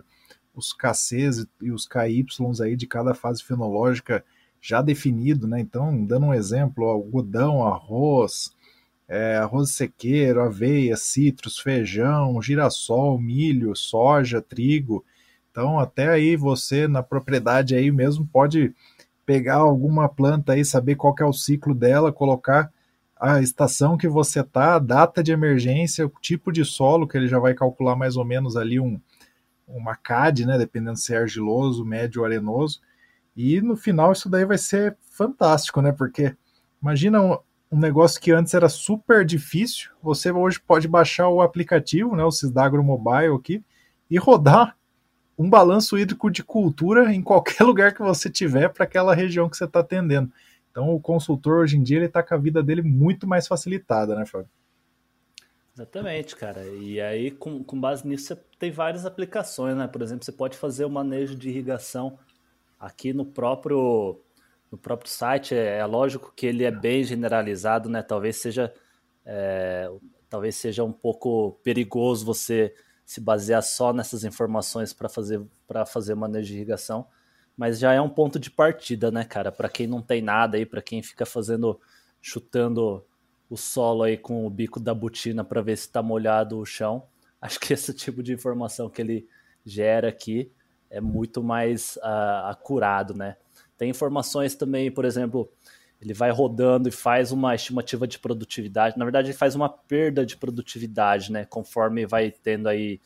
os 0.54 0.72
KCs 0.72 1.48
e 1.62 1.72
os 1.72 1.88
KYs 1.88 2.62
aí 2.62 2.75
de 2.75 2.88
cada 2.88 3.13
fase 3.13 3.44
fenológica 3.44 4.24
já 4.62 4.82
definido, 4.82 5.48
né? 5.48 5.60
Então, 5.60 6.06
dando 6.06 6.27
um 6.27 6.34
exemplo, 6.34 6.86
algodão, 6.86 7.68
arroz, 7.68 8.51
é, 9.08 9.38
arroz 9.38 9.72
sequeiro, 9.72 10.42
aveia, 10.42 10.96
citros, 10.96 11.60
feijão, 11.60 12.42
girassol, 12.42 13.20
milho, 13.20 13.75
soja, 13.75 14.42
trigo, 14.42 15.04
então, 15.56 15.80
até 15.80 16.10
aí 16.10 16.36
você 16.36 16.86
na 16.86 17.01
propriedade 17.01 17.75
aí 17.75 17.89
mesmo 17.89 18.27
pode 18.27 18.75
pegar 19.25 19.55
alguma 19.55 20.08
planta 20.08 20.53
aí, 20.53 20.63
saber 20.63 20.96
qual 20.96 21.15
é 21.20 21.25
o 21.25 21.34
ciclo 21.34 21.74
dela, 21.74 22.12
colocar 22.12 22.72
a 23.20 23.41
estação 23.41 23.98
que 23.98 24.08
você 24.08 24.44
tá, 24.44 24.75
a 24.75 24.79
data 24.79 25.24
de 25.24 25.32
emergência, 25.32 26.05
o 26.05 26.12
tipo 26.22 26.51
de 26.51 26.65
solo, 26.65 27.08
que 27.08 27.17
ele 27.17 27.27
já 27.27 27.39
vai 27.39 27.53
calcular 27.53 27.96
mais 27.96 28.17
ou 28.17 28.25
menos 28.25 28.55
ali 28.58 28.79
um, 28.79 29.00
uma 29.67 29.96
CAD, 29.96 30.46
né, 30.46 30.58
dependendo 30.58 30.98
se 30.98 31.13
é 31.13 31.17
argiloso, 31.17 31.86
médio 31.86 32.22
ou 32.22 32.25
arenoso. 32.25 32.82
E 33.36 33.62
no 33.62 33.75
final 33.75 34.12
isso 34.12 34.29
daí 34.29 34.46
vai 34.46 34.58
ser 34.58 34.98
fantástico, 35.10 35.82
né? 35.82 35.91
Porque 35.91 36.36
imagina 36.82 37.22
um, 37.22 37.38
um 37.72 37.79
negócio 37.79 38.22
que 38.22 38.32
antes 38.32 38.53
era 38.53 38.70
super 38.70 39.25
difícil, 39.25 39.91
você 40.01 40.32
hoje 40.32 40.60
pode 40.60 40.88
baixar 40.88 41.27
o 41.29 41.41
aplicativo, 41.41 42.15
né, 42.15 42.24
o 42.24 42.32
Cisdagro 42.32 42.84
Mobile 42.84 43.36
aqui, 43.36 43.63
e 44.10 44.17
rodar 44.17 44.77
um 45.38 45.50
balanço 45.50 45.98
hídrico 45.98 46.30
de 46.30 46.44
cultura 46.44 47.13
em 47.13 47.22
qualquer 47.22 47.63
lugar 47.65 47.94
que 47.94 48.01
você 48.01 48.30
tiver 48.30 48.70
para 48.70 48.86
aquela 48.86 49.13
região 49.13 49.50
que 49.50 49.58
você 49.58 49.65
está 49.65 49.80
atendendo. 49.80 50.32
Então 50.72 50.94
o 50.94 51.00
consultor 51.00 51.60
hoje 51.62 51.77
em 51.77 51.84
dia 51.84 51.98
ele 51.98 52.06
está 52.06 52.22
com 52.22 52.34
a 52.34 52.38
vida 52.38 52.62
dele 52.62 52.82
muito 52.82 53.27
mais 53.27 53.48
facilitada, 53.48 54.15
né, 54.15 54.25
Fábio? 54.25 54.50
Exatamente, 55.74 56.38
cara. 56.38 56.65
E 56.65 57.01
aí, 57.01 57.32
com, 57.32 57.62
com 57.62 57.80
base 57.80 58.08
nisso, 58.08 58.27
você 58.27 58.36
tem 58.58 58.72
várias 58.72 59.06
aplicações, 59.06 59.75
né? 59.75 59.88
Por 59.88 60.01
exemplo, 60.01 60.24
você 60.24 60.32
pode 60.32 60.58
fazer 60.58 60.86
o 60.86 60.89
manejo 60.89 61.36
de 61.36 61.50
irrigação 61.50 62.18
aqui 62.80 63.13
no 63.13 63.25
próprio 63.25 64.22
no 64.72 64.77
próprio 64.77 65.10
site. 65.10 65.54
É, 65.54 65.80
é 65.80 65.86
lógico 65.86 66.32
que 66.34 66.46
ele 66.46 66.63
é 66.63 66.72
bem 66.72 67.04
generalizado, 67.04 67.89
né? 67.89 68.01
Talvez 68.01 68.38
seja 68.38 68.74
é, 69.25 69.89
talvez 70.30 70.56
seja 70.56 70.84
um 70.84 70.92
pouco 70.92 71.60
perigoso 71.63 72.25
você 72.25 72.74
se 73.06 73.22
basear 73.22 73.62
só 73.62 73.94
nessas 73.94 74.24
informações 74.24 74.92
para 74.92 75.08
fazer 75.08 75.42
para 75.68 75.86
fazer 75.86 76.16
manejo 76.16 76.48
de 76.48 76.56
irrigação, 76.56 77.08
mas 77.56 77.80
já 77.80 77.94
é 77.94 78.02
um 78.02 78.10
ponto 78.10 78.40
de 78.40 78.50
partida, 78.50 79.12
né, 79.12 79.24
cara? 79.24 79.52
Para 79.52 79.70
quem 79.70 79.88
não 79.88 80.02
tem 80.02 80.22
nada 80.22 80.58
aí, 80.58 80.66
para 80.66 80.82
quem 80.82 81.02
fica 81.04 81.26
fazendo 81.26 81.80
chutando 82.22 83.06
o 83.50 83.56
solo 83.56 84.04
aí 84.04 84.18
com 84.18 84.46
o 84.46 84.50
bico 84.50 84.80
da 84.80 84.94
botina 84.94 85.44
para 85.44 85.62
ver 85.62 85.78
se 85.78 85.86
está 85.86 86.02
molhado 86.02 86.58
o 86.58 86.66
chão. 86.66 87.06
Acho 87.40 87.60
que 87.60 87.74
esse 87.74 87.94
tipo 87.94 88.24
de 88.24 88.34
informação 88.34 88.90
que 88.90 89.02
ele 89.02 89.28
gera 89.64 90.10
aqui 90.10 90.52
é 90.90 91.00
muito 91.00 91.44
mais 91.44 91.98
uh, 91.98 92.48
acurado, 92.48 93.14
né? 93.14 93.38
Tem 93.78 93.90
informações 93.90 94.56
também, 94.56 94.90
por 94.90 95.06
exemplo, 95.06 95.52
ele 96.02 96.14
vai 96.14 96.30
rodando 96.30 96.90
e 96.90 96.92
faz 96.92 97.32
uma 97.32 97.56
estimativa 97.56 98.08
de 98.08 98.20
produtividade. 98.20 98.98
Na 98.98 99.06
verdade, 99.06 99.30
ele 99.30 99.38
faz 99.38 99.56
uma 99.56 99.70
perda 99.70 100.25
de 100.25 100.38
produtividade, 100.38 101.32
né? 101.32 101.46
Conforme 101.46 102.06
vai 102.06 102.32
tendo 102.32 102.68
aí 102.68 103.00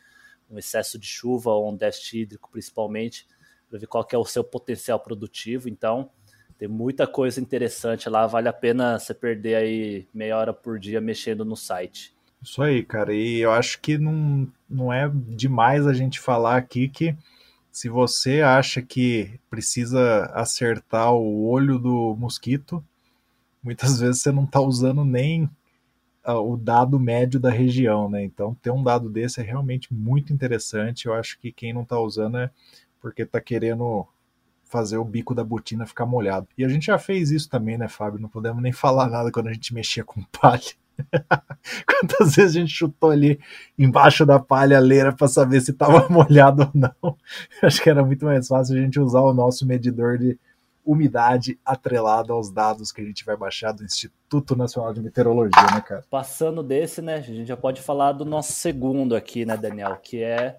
um 0.50 0.58
excesso 0.58 0.98
de 0.98 1.06
chuva 1.06 1.52
ou 1.52 1.72
um 1.72 1.76
déficit 1.76 2.22
hídrico, 2.22 2.50
principalmente, 2.52 3.28
para 3.70 3.80
ver 3.80 3.88
qual 3.88 4.08
é 4.12 4.18
o 4.18 4.26
seu 4.26 4.44
potencial 4.44 5.00
produtivo. 5.00 5.70
Então, 5.70 6.10
tem 6.58 6.68
muita 6.68 7.08
coisa 7.08 7.40
interessante 7.40 8.10
lá, 8.10 8.28
vale 8.28 8.50
a 8.50 8.54
pena 8.54 9.00
você 9.00 9.14
perder 9.14 9.56
aí 9.56 10.08
meia 10.14 10.38
hora 10.38 10.54
por 10.54 10.78
dia 10.78 11.00
mexendo 11.00 11.46
no 11.46 11.56
site. 11.56 12.14
Isso 12.42 12.62
aí, 12.62 12.84
cara. 12.84 13.14
E 13.14 13.40
eu 13.40 13.52
acho 13.52 13.80
que 13.80 13.98
não, 13.98 14.48
não 14.70 14.92
é 14.92 15.10
demais 15.14 15.86
a 15.86 15.94
gente 15.94 16.20
falar 16.20 16.58
aqui 16.58 16.90
que 16.90 17.16
se 17.72 17.90
você 17.90 18.42
acha 18.42 18.82
que 18.82 19.40
precisa 19.50 20.26
acertar 20.34 21.14
o 21.14 21.48
olho 21.48 21.78
do 21.78 22.16
mosquito, 22.16 22.84
muitas 23.64 24.00
vezes 24.02 24.22
você 24.22 24.32
não 24.32 24.44
está 24.44 24.60
usando 24.60 25.04
nem 25.06 25.50
o 26.26 26.58
dado 26.58 27.00
médio 27.00 27.40
da 27.40 27.50
região, 27.50 28.10
né? 28.10 28.24
Então, 28.24 28.54
ter 28.56 28.72
um 28.72 28.84
dado 28.84 29.10
desse 29.10 29.40
é 29.40 29.44
realmente 29.44 29.94
muito 29.94 30.34
interessante. 30.34 31.06
Eu 31.06 31.14
acho 31.14 31.40
que 31.40 31.52
quem 31.52 31.74
não 31.74 31.84
está 31.84 32.00
usando 32.00 32.38
é 32.38 32.52
porque 33.00 33.24
está 33.24 33.40
querendo 33.40 34.06
fazer 34.64 34.98
o 34.98 35.06
bico 35.06 35.34
da 35.34 35.44
botina 35.44 35.86
ficar 35.86 36.06
molhado. 36.06 36.48
E 36.58 36.64
a 36.64 36.70
gente 36.70 36.88
já 36.88 37.00
fez 37.00 37.32
isso 37.32 37.50
também, 37.50 37.78
né, 37.78 37.88
Fábio? 37.88 38.20
Não 38.20 38.30
podemos 38.30 38.62
nem 38.62 38.72
falar 38.74 39.10
nada 39.10 39.32
quando 39.32 39.48
a 39.48 39.54
gente 39.54 39.74
mexia 39.74 40.04
com 40.04 40.22
palha. 40.24 40.74
Quantas 41.86 42.36
vezes 42.36 42.56
a 42.56 42.60
gente 42.60 42.72
chutou 42.72 43.12
ali 43.12 43.40
embaixo 43.78 44.26
da 44.26 44.40
palhaleira 44.40 45.14
para 45.14 45.28
saber 45.28 45.62
se 45.62 45.72
estava 45.72 46.08
molhado 46.10 46.64
ou 46.64 46.72
não? 46.74 47.18
Acho 47.62 47.82
que 47.82 47.90
era 47.90 48.04
muito 48.04 48.26
mais 48.26 48.48
fácil 48.48 48.78
a 48.78 48.82
gente 48.82 49.00
usar 49.00 49.22
o 49.22 49.34
nosso 49.34 49.66
medidor 49.66 50.18
de 50.18 50.38
umidade 50.86 51.60
atrelado 51.64 52.34
aos 52.34 52.50
dados 52.50 52.92
que 52.92 53.02
a 53.02 53.06
gente 53.06 53.24
vai 53.24 53.38
baixar 53.38 53.72
do 53.72 53.84
Instituto 53.84 54.56
Nacional 54.56 54.94
de 54.94 55.02
Meteorologia, 55.02 55.62
né, 55.72 55.82
cara? 55.82 56.04
Passando 56.10 56.64
desse, 56.64 57.02
né, 57.02 57.16
a 57.16 57.22
gente 57.22 57.46
já 57.46 57.58
pode 57.58 57.82
falar 57.82 58.14
do 58.14 58.26
nosso 58.26 58.54
segundo 58.54 59.16
aqui, 59.16 59.46
né, 59.46 59.56
Daniel, 59.56 59.98
que 59.98 60.24
é 60.24 60.58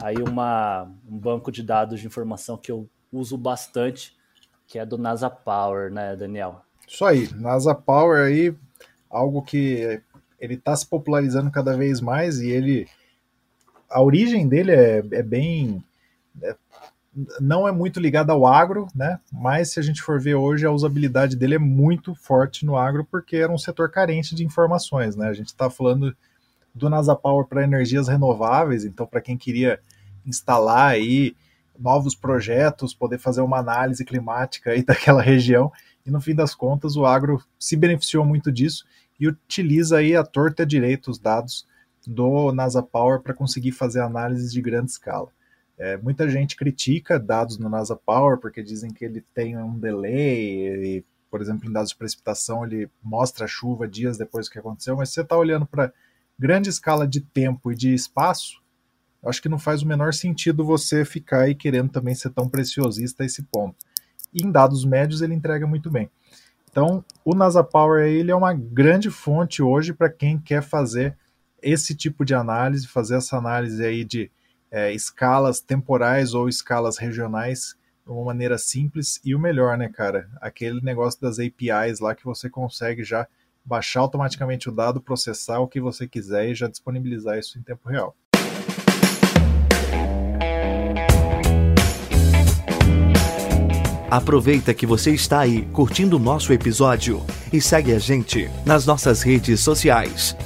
aí 0.00 0.16
uma, 0.18 0.88
um 1.08 1.18
banco 1.18 1.50
de 1.50 1.62
dados 1.62 2.00
de 2.00 2.06
informação 2.06 2.56
que 2.56 2.70
eu 2.70 2.88
uso 3.12 3.36
bastante, 3.36 4.16
que 4.68 4.78
é 4.78 4.86
do 4.86 4.96
NASA 4.96 5.28
Power, 5.28 5.90
né, 5.90 6.14
Daniel? 6.14 6.62
Isso 6.86 7.04
aí, 7.04 7.28
NASA 7.34 7.74
Power 7.74 8.24
aí, 8.24 8.54
algo 9.12 9.42
que 9.42 10.00
ele 10.40 10.54
está 10.54 10.74
se 10.74 10.86
popularizando 10.86 11.50
cada 11.50 11.76
vez 11.76 12.00
mais 12.00 12.40
e 12.40 12.48
ele, 12.48 12.88
a 13.88 14.02
origem 14.02 14.48
dele 14.48 14.72
é, 14.72 14.98
é 15.12 15.22
bem, 15.22 15.84
é, 16.42 16.56
não 17.38 17.68
é 17.68 17.70
muito 17.70 18.00
ligada 18.00 18.32
ao 18.32 18.46
agro, 18.46 18.88
né? 18.94 19.20
Mas 19.30 19.72
se 19.72 19.78
a 19.78 19.82
gente 19.82 20.02
for 20.02 20.20
ver 20.20 20.34
hoje, 20.34 20.66
a 20.66 20.72
usabilidade 20.72 21.36
dele 21.36 21.54
é 21.54 21.58
muito 21.58 22.14
forte 22.14 22.64
no 22.64 22.76
agro 22.76 23.06
porque 23.08 23.36
era 23.36 23.52
um 23.52 23.58
setor 23.58 23.90
carente 23.90 24.34
de 24.34 24.44
informações, 24.44 25.14
né? 25.14 25.28
A 25.28 25.34
gente 25.34 25.48
está 25.48 25.70
falando 25.70 26.16
do 26.74 26.88
NASA 26.88 27.14
Power 27.14 27.46
para 27.46 27.62
energias 27.62 28.08
renováveis, 28.08 28.84
então 28.84 29.06
para 29.06 29.20
quem 29.20 29.36
queria 29.36 29.78
instalar 30.24 30.90
aí 30.90 31.36
novos 31.78 32.14
projetos, 32.14 32.94
poder 32.94 33.18
fazer 33.18 33.42
uma 33.42 33.58
análise 33.58 34.04
climática 34.04 34.70
aí 34.70 34.82
daquela 34.84 35.22
região. 35.22 35.70
E 36.04 36.10
no 36.10 36.20
fim 36.20 36.34
das 36.34 36.54
contas, 36.54 36.96
o 36.96 37.06
agro 37.06 37.40
se 37.58 37.76
beneficiou 37.76 38.24
muito 38.24 38.50
disso 38.50 38.84
e 39.22 39.28
utiliza 39.28 39.98
aí 39.98 40.16
a 40.16 40.24
torta 40.24 40.66
direito 40.66 41.08
os 41.08 41.16
dados 41.16 41.64
do 42.04 42.50
NASA 42.50 42.82
Power 42.82 43.20
para 43.20 43.32
conseguir 43.32 43.70
fazer 43.70 44.00
análises 44.00 44.52
de 44.52 44.60
grande 44.60 44.90
escala. 44.90 45.28
É, 45.78 45.96
muita 45.96 46.28
gente 46.28 46.56
critica 46.56 47.20
dados 47.20 47.56
no 47.56 47.68
NASA 47.68 47.94
Power 47.94 48.38
porque 48.38 48.64
dizem 48.64 48.90
que 48.90 49.04
ele 49.04 49.24
tem 49.32 49.56
um 49.56 49.78
delay, 49.78 50.96
e, 50.96 51.04
por 51.30 51.40
exemplo, 51.40 51.68
em 51.68 51.72
dados 51.72 51.90
de 51.90 51.96
precipitação 51.96 52.64
ele 52.66 52.90
mostra 53.00 53.44
a 53.44 53.48
chuva 53.48 53.86
dias 53.86 54.18
depois 54.18 54.48
que 54.48 54.58
aconteceu, 54.58 54.96
mas 54.96 55.10
se 55.10 55.14
você 55.14 55.20
está 55.20 55.36
olhando 55.36 55.66
para 55.66 55.92
grande 56.36 56.68
escala 56.68 57.06
de 57.06 57.20
tempo 57.20 57.70
e 57.70 57.76
de 57.76 57.94
espaço, 57.94 58.60
acho 59.24 59.40
que 59.40 59.48
não 59.48 59.58
faz 59.58 59.82
o 59.82 59.86
menor 59.86 60.12
sentido 60.12 60.64
você 60.64 61.04
ficar 61.04 61.42
aí 61.42 61.54
querendo 61.54 61.92
também 61.92 62.16
ser 62.16 62.30
tão 62.30 62.48
preciosista 62.48 63.22
a 63.22 63.26
esse 63.26 63.44
ponto. 63.44 63.76
E 64.34 64.44
em 64.44 64.50
dados 64.50 64.84
médios 64.84 65.22
ele 65.22 65.32
entrega 65.32 65.64
muito 65.64 65.88
bem. 65.92 66.10
Então, 66.72 67.04
o 67.22 67.34
NASA 67.34 67.62
Power 67.62 68.02
ele 68.02 68.30
é 68.30 68.34
uma 68.34 68.54
grande 68.54 69.10
fonte 69.10 69.62
hoje 69.62 69.92
para 69.92 70.08
quem 70.08 70.38
quer 70.38 70.62
fazer 70.62 71.18
esse 71.62 71.94
tipo 71.94 72.24
de 72.24 72.34
análise, 72.34 72.88
fazer 72.88 73.16
essa 73.16 73.36
análise 73.36 73.84
aí 73.84 74.02
de 74.02 74.30
é, 74.70 74.90
escalas 74.90 75.60
temporais 75.60 76.32
ou 76.32 76.48
escalas 76.48 76.96
regionais 76.96 77.76
de 78.06 78.10
uma 78.10 78.24
maneira 78.24 78.56
simples 78.56 79.20
e 79.22 79.34
o 79.34 79.38
melhor, 79.38 79.76
né, 79.76 79.90
cara? 79.90 80.30
Aquele 80.40 80.80
negócio 80.80 81.20
das 81.20 81.38
APIs 81.38 82.00
lá 82.00 82.14
que 82.14 82.24
você 82.24 82.48
consegue 82.48 83.04
já 83.04 83.28
baixar 83.62 84.00
automaticamente 84.00 84.70
o 84.70 84.72
dado, 84.72 84.98
processar 84.98 85.60
o 85.60 85.68
que 85.68 85.78
você 85.78 86.08
quiser 86.08 86.48
e 86.48 86.54
já 86.54 86.68
disponibilizar 86.68 87.38
isso 87.38 87.58
em 87.58 87.62
tempo 87.62 87.86
real. 87.86 88.16
Aproveita 94.12 94.74
que 94.74 94.84
você 94.84 95.12
está 95.12 95.40
aí 95.40 95.62
curtindo 95.72 96.18
o 96.18 96.18
nosso 96.18 96.52
episódio 96.52 97.24
e 97.50 97.62
segue 97.62 97.94
a 97.94 97.98
gente 97.98 98.46
nas 98.66 98.84
nossas 98.84 99.22
redes 99.22 99.60
sociais, 99.60 100.36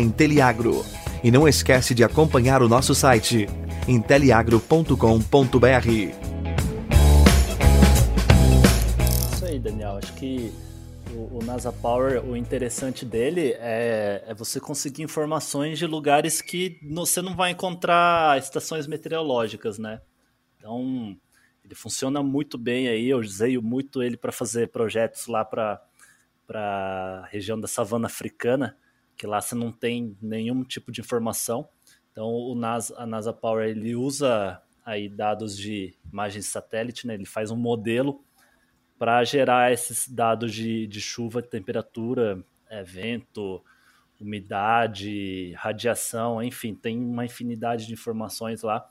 Inteliagro. 0.00 0.84
E 1.22 1.30
não 1.30 1.46
esquece 1.46 1.94
de 1.94 2.02
acompanhar 2.02 2.62
o 2.62 2.68
nosso 2.68 2.96
site, 2.96 3.46
inteliagro.com.br. 3.86 5.88
Isso 9.32 9.44
aí, 9.44 9.60
Daniel. 9.60 9.98
Acho 9.98 10.12
que 10.14 10.52
o, 11.12 11.38
o 11.38 11.44
NASA 11.44 11.70
Power, 11.70 12.28
o 12.28 12.36
interessante 12.36 13.04
dele 13.04 13.54
é, 13.60 14.24
é, 14.26 14.34
você 14.34 14.58
conseguir 14.58 15.04
informações 15.04 15.78
de 15.78 15.86
lugares 15.86 16.42
que 16.42 16.80
você 16.92 17.22
não 17.22 17.36
vai 17.36 17.52
encontrar 17.52 18.36
estações 18.36 18.88
meteorológicas, 18.88 19.78
né? 19.78 20.00
Então, 20.58 21.16
ele 21.66 21.74
funciona 21.74 22.22
muito 22.22 22.56
bem 22.56 22.86
aí, 22.86 23.08
eu 23.08 23.18
usei 23.18 23.58
muito 23.58 24.00
ele 24.00 24.16
para 24.16 24.30
fazer 24.30 24.68
projetos 24.68 25.26
lá 25.26 25.44
para 25.44 25.82
a 26.48 27.26
região 27.28 27.58
da 27.58 27.66
savana 27.66 28.06
africana, 28.06 28.76
que 29.16 29.26
lá 29.26 29.40
você 29.40 29.56
não 29.56 29.72
tem 29.72 30.16
nenhum 30.22 30.62
tipo 30.62 30.92
de 30.92 31.00
informação. 31.00 31.68
Então 32.12 32.28
o 32.28 32.54
NASA, 32.54 32.94
a 32.96 33.04
NASA 33.04 33.32
Power 33.32 33.68
ele 33.68 33.96
usa 33.96 34.62
aí 34.84 35.08
dados 35.08 35.56
de 35.56 35.96
imagens 36.10 36.46
satélite, 36.46 37.04
né? 37.04 37.14
ele 37.14 37.26
faz 37.26 37.50
um 37.50 37.56
modelo 37.56 38.24
para 38.96 39.24
gerar 39.24 39.72
esses 39.72 40.08
dados 40.08 40.54
de, 40.54 40.86
de 40.86 41.00
chuva, 41.00 41.42
temperatura, 41.42 42.44
é, 42.70 42.84
vento, 42.84 43.62
umidade, 44.20 45.52
radiação, 45.54 46.40
enfim, 46.40 46.76
tem 46.76 46.96
uma 46.96 47.24
infinidade 47.24 47.86
de 47.88 47.92
informações 47.92 48.62
lá. 48.62 48.88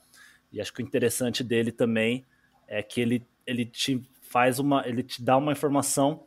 E 0.51 0.59
acho 0.59 0.73
que 0.73 0.83
o 0.83 0.85
interessante 0.85 1.41
dele 1.41 1.71
também 1.71 2.25
é 2.67 2.81
que 2.81 3.01
ele, 3.01 3.25
ele 3.45 3.65
te 3.65 4.01
faz 4.21 4.59
uma, 4.59 4.87
ele 4.87 5.03
te 5.03 5.23
dá 5.23 5.37
uma 5.37 5.51
informação 5.51 6.23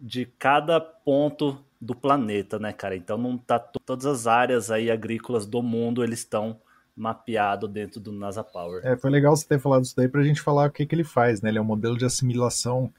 de 0.00 0.26
cada 0.38 0.80
ponto 0.80 1.58
do 1.80 1.94
planeta, 1.94 2.58
né, 2.58 2.72
cara? 2.72 2.96
Então 2.96 3.16
não 3.18 3.36
tá 3.36 3.58
todas 3.58 4.06
as 4.06 4.26
áreas 4.26 4.70
aí 4.70 4.90
agrícolas 4.90 5.46
do 5.46 5.62
mundo 5.62 6.02
eles 6.02 6.20
estão 6.20 6.60
mapeado 6.96 7.68
dentro 7.68 8.00
do 8.00 8.10
NASA 8.10 8.42
Power. 8.42 8.84
É, 8.84 8.96
foi 8.96 9.10
legal 9.10 9.36
você 9.36 9.46
ter 9.46 9.60
falado 9.60 9.84
isso 9.84 9.96
daí 9.96 10.08
para 10.08 10.20
a 10.20 10.24
gente 10.24 10.40
falar 10.40 10.68
o 10.68 10.72
que, 10.72 10.84
que 10.84 10.94
ele 10.94 11.04
faz, 11.04 11.40
né? 11.40 11.48
Ele 11.48 11.58
é 11.58 11.60
um 11.60 11.64
modelo 11.64 11.96
de 11.96 12.04
assimilação 12.04 12.92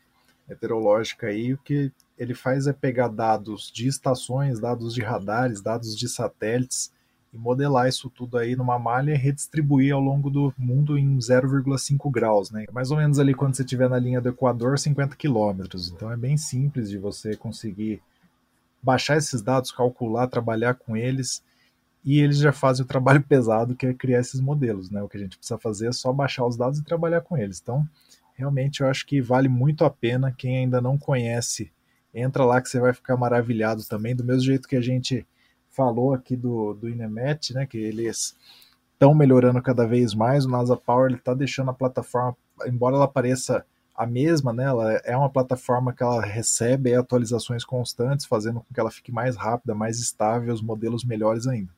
meteorológica 0.47 1.27
aí, 1.27 1.53
o 1.53 1.57
que 1.57 1.91
ele 2.17 2.33
faz 2.33 2.65
é 2.65 2.73
pegar 2.73 3.07
dados 3.07 3.71
de 3.71 3.87
estações, 3.87 4.59
dados 4.59 4.93
de 4.93 5.01
radares, 5.01 5.61
dados 5.61 5.95
de 5.95 6.07
satélites 6.09 6.91
e 7.33 7.37
modelar 7.37 7.87
isso 7.87 8.09
tudo 8.09 8.37
aí 8.37 8.55
numa 8.55 8.79
malha 8.79 9.11
e 9.11 9.17
redistribuir 9.17 9.93
ao 9.93 10.01
longo 10.01 10.29
do 10.29 10.53
mundo 10.57 10.97
em 10.97 11.17
0,5 11.17 12.09
graus, 12.11 12.49
né? 12.49 12.65
Mais 12.71 12.91
ou 12.91 12.97
menos 12.97 13.19
ali 13.19 13.33
quando 13.33 13.55
você 13.55 13.61
estiver 13.61 13.89
na 13.89 13.99
linha 13.99 14.19
do 14.19 14.29
Equador, 14.29 14.79
50 14.79 15.15
quilômetros. 15.15 15.89
Então 15.89 16.11
é 16.11 16.17
bem 16.17 16.37
simples 16.37 16.89
de 16.89 16.97
você 16.97 17.35
conseguir 17.35 18.01
baixar 18.81 19.17
esses 19.17 19.41
dados, 19.41 19.71
calcular, 19.71 20.27
trabalhar 20.27 20.73
com 20.73 20.97
eles 20.97 21.43
e 22.03 22.19
eles 22.19 22.37
já 22.37 22.51
fazem 22.51 22.83
o 22.83 22.87
trabalho 22.87 23.21
pesado 23.27 23.75
que 23.75 23.85
é 23.85 23.93
criar 23.93 24.19
esses 24.19 24.39
modelos, 24.39 24.89
né? 24.89 25.01
O 25.03 25.09
que 25.09 25.17
a 25.17 25.19
gente 25.19 25.37
precisa 25.37 25.59
fazer 25.59 25.87
é 25.87 25.91
só 25.91 26.11
baixar 26.11 26.45
os 26.45 26.57
dados 26.57 26.79
e 26.79 26.83
trabalhar 26.83 27.21
com 27.21 27.37
eles. 27.37 27.59
Então, 27.61 27.87
realmente 28.33 28.81
eu 28.81 28.87
acho 28.87 29.05
que 29.05 29.21
vale 29.21 29.47
muito 29.47 29.85
a 29.85 29.89
pena. 29.89 30.33
Quem 30.35 30.57
ainda 30.57 30.81
não 30.81 30.97
conhece, 30.97 31.71
entra 32.11 32.43
lá 32.43 32.59
que 32.59 32.69
você 32.69 32.79
vai 32.79 32.93
ficar 32.93 33.17
maravilhado 33.17 33.83
também, 33.85 34.15
do 34.15 34.23
mesmo 34.23 34.43
jeito 34.43 34.67
que 34.67 34.75
a 34.75 34.81
gente 34.81 35.27
falou 35.79 36.13
aqui 36.13 36.35
do, 36.35 36.73
do 36.73 36.89
Inemet, 36.89 37.53
né? 37.53 37.65
Que 37.65 37.77
eles 37.77 38.35
estão 38.91 39.13
melhorando 39.13 39.61
cada 39.61 39.87
vez 39.87 40.13
mais. 40.13 40.43
O 40.43 40.49
NASA 40.49 40.75
Power 40.75 41.13
está 41.13 41.33
deixando 41.33 41.71
a 41.71 41.73
plataforma, 41.73 42.35
embora 42.67 42.97
ela 42.97 43.07
pareça 43.07 43.65
a 43.95 44.05
mesma, 44.05 44.51
né? 44.51 44.65
Ela 44.65 44.93
é 45.05 45.15
uma 45.15 45.29
plataforma 45.29 45.93
que 45.93 46.03
ela 46.03 46.21
recebe 46.21 46.93
atualizações 46.93 47.63
constantes, 47.63 48.25
fazendo 48.25 48.59
com 48.59 48.73
que 48.73 48.79
ela 48.79 48.91
fique 48.91 49.09
mais 49.09 49.37
rápida, 49.37 49.73
mais 49.73 49.99
estável, 49.99 50.53
os 50.53 50.61
modelos 50.61 51.05
melhores 51.05 51.47
ainda. 51.47 51.71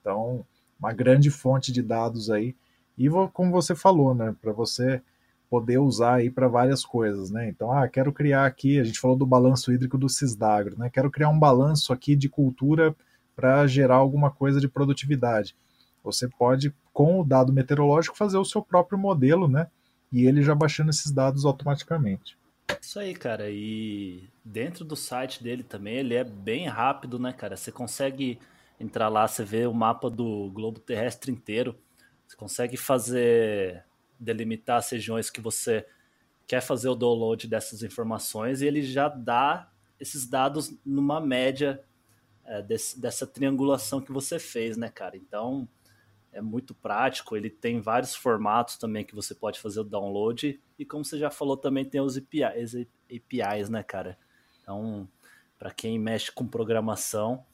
Então, 0.00 0.46
uma 0.78 0.92
grande 0.92 1.28
fonte 1.28 1.72
de 1.72 1.82
dados 1.82 2.30
aí. 2.30 2.54
E 2.96 3.08
como 3.32 3.50
você 3.50 3.74
falou, 3.74 4.14
né, 4.14 4.32
para 4.40 4.52
você 4.52 5.02
poder 5.48 5.78
usar 5.78 6.14
aí 6.16 6.30
para 6.30 6.46
várias 6.46 6.84
coisas, 6.84 7.32
né? 7.32 7.48
Então, 7.48 7.72
ah, 7.72 7.88
quero 7.88 8.12
criar 8.12 8.46
aqui, 8.46 8.78
a 8.78 8.84
gente 8.84 9.00
falou 9.00 9.16
do 9.16 9.26
balanço 9.26 9.72
hídrico 9.72 9.98
do 9.98 10.08
Cisdagro, 10.08 10.78
né? 10.78 10.88
Quero 10.88 11.10
criar 11.10 11.30
um 11.30 11.38
balanço 11.38 11.92
aqui 11.92 12.14
de 12.14 12.28
cultura 12.28 12.94
para 13.40 13.66
gerar 13.66 13.94
alguma 13.94 14.30
coisa 14.30 14.60
de 14.60 14.68
produtividade. 14.68 15.56
Você 16.04 16.28
pode, 16.28 16.74
com 16.92 17.20
o 17.20 17.24
dado 17.24 17.54
meteorológico, 17.54 18.14
fazer 18.14 18.36
o 18.36 18.44
seu 18.44 18.60
próprio 18.60 18.98
modelo, 18.98 19.48
né? 19.48 19.68
E 20.12 20.26
ele 20.26 20.42
já 20.42 20.54
baixando 20.54 20.90
esses 20.90 21.10
dados 21.10 21.46
automaticamente. 21.46 22.36
Isso 22.78 22.98
aí, 22.98 23.14
cara. 23.14 23.50
E 23.50 24.28
dentro 24.44 24.84
do 24.84 24.94
site 24.94 25.42
dele 25.42 25.62
também, 25.62 25.96
ele 25.96 26.14
é 26.14 26.22
bem 26.22 26.68
rápido, 26.68 27.18
né, 27.18 27.32
cara? 27.32 27.56
Você 27.56 27.72
consegue 27.72 28.38
entrar 28.78 29.08
lá, 29.08 29.26
você 29.26 29.42
vê 29.42 29.66
o 29.66 29.72
mapa 29.72 30.10
do 30.10 30.50
globo 30.50 30.78
terrestre 30.78 31.32
inteiro. 31.32 31.74
Você 32.26 32.36
consegue 32.36 32.76
fazer 32.76 33.84
delimitar 34.18 34.76
as 34.76 34.90
regiões 34.90 35.30
que 35.30 35.40
você 35.40 35.86
quer 36.46 36.60
fazer 36.60 36.90
o 36.90 36.94
download 36.94 37.48
dessas 37.48 37.82
informações 37.82 38.60
e 38.60 38.66
ele 38.66 38.82
já 38.82 39.08
dá 39.08 39.70
esses 39.98 40.26
dados 40.26 40.74
numa 40.84 41.20
média 41.20 41.82
é, 42.44 42.62
desse, 42.62 43.00
dessa 43.00 43.26
triangulação 43.26 44.00
que 44.00 44.12
você 44.12 44.38
fez, 44.38 44.76
né, 44.76 44.88
cara? 44.88 45.16
Então 45.16 45.68
é 46.32 46.40
muito 46.40 46.74
prático. 46.74 47.36
Ele 47.36 47.50
tem 47.50 47.80
vários 47.80 48.14
formatos 48.14 48.76
também 48.76 49.04
que 49.04 49.14
você 49.14 49.34
pode 49.34 49.58
fazer 49.58 49.80
o 49.80 49.84
download 49.84 50.60
e 50.78 50.84
como 50.84 51.04
você 51.04 51.18
já 51.18 51.30
falou 51.30 51.56
também 51.56 51.84
tem 51.84 52.00
os 52.00 52.16
APIs, 52.16 52.74
APIs 52.74 53.68
né, 53.68 53.82
cara? 53.82 54.18
Então 54.62 55.08
para 55.58 55.70
quem 55.70 55.98
mexe 55.98 56.32
com 56.32 56.46
programação 56.46 57.44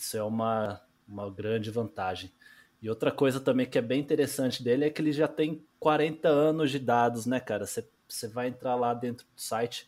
isso 0.00 0.16
é 0.16 0.22
uma, 0.22 0.80
uma 1.06 1.30
grande 1.30 1.70
vantagem. 1.70 2.32
E 2.80 2.88
outra 2.88 3.12
coisa 3.12 3.38
também 3.38 3.66
que 3.66 3.76
é 3.76 3.82
bem 3.82 4.00
interessante 4.00 4.62
dele 4.62 4.86
é 4.86 4.90
que 4.90 5.02
ele 5.02 5.12
já 5.12 5.28
tem 5.28 5.62
40 5.78 6.26
anos 6.26 6.70
de 6.70 6.78
dados, 6.78 7.26
né, 7.26 7.38
cara? 7.38 7.66
Você, 7.66 7.86
você 8.08 8.26
vai 8.26 8.48
entrar 8.48 8.74
lá 8.76 8.94
dentro 8.94 9.26
do 9.26 9.40
site, 9.40 9.86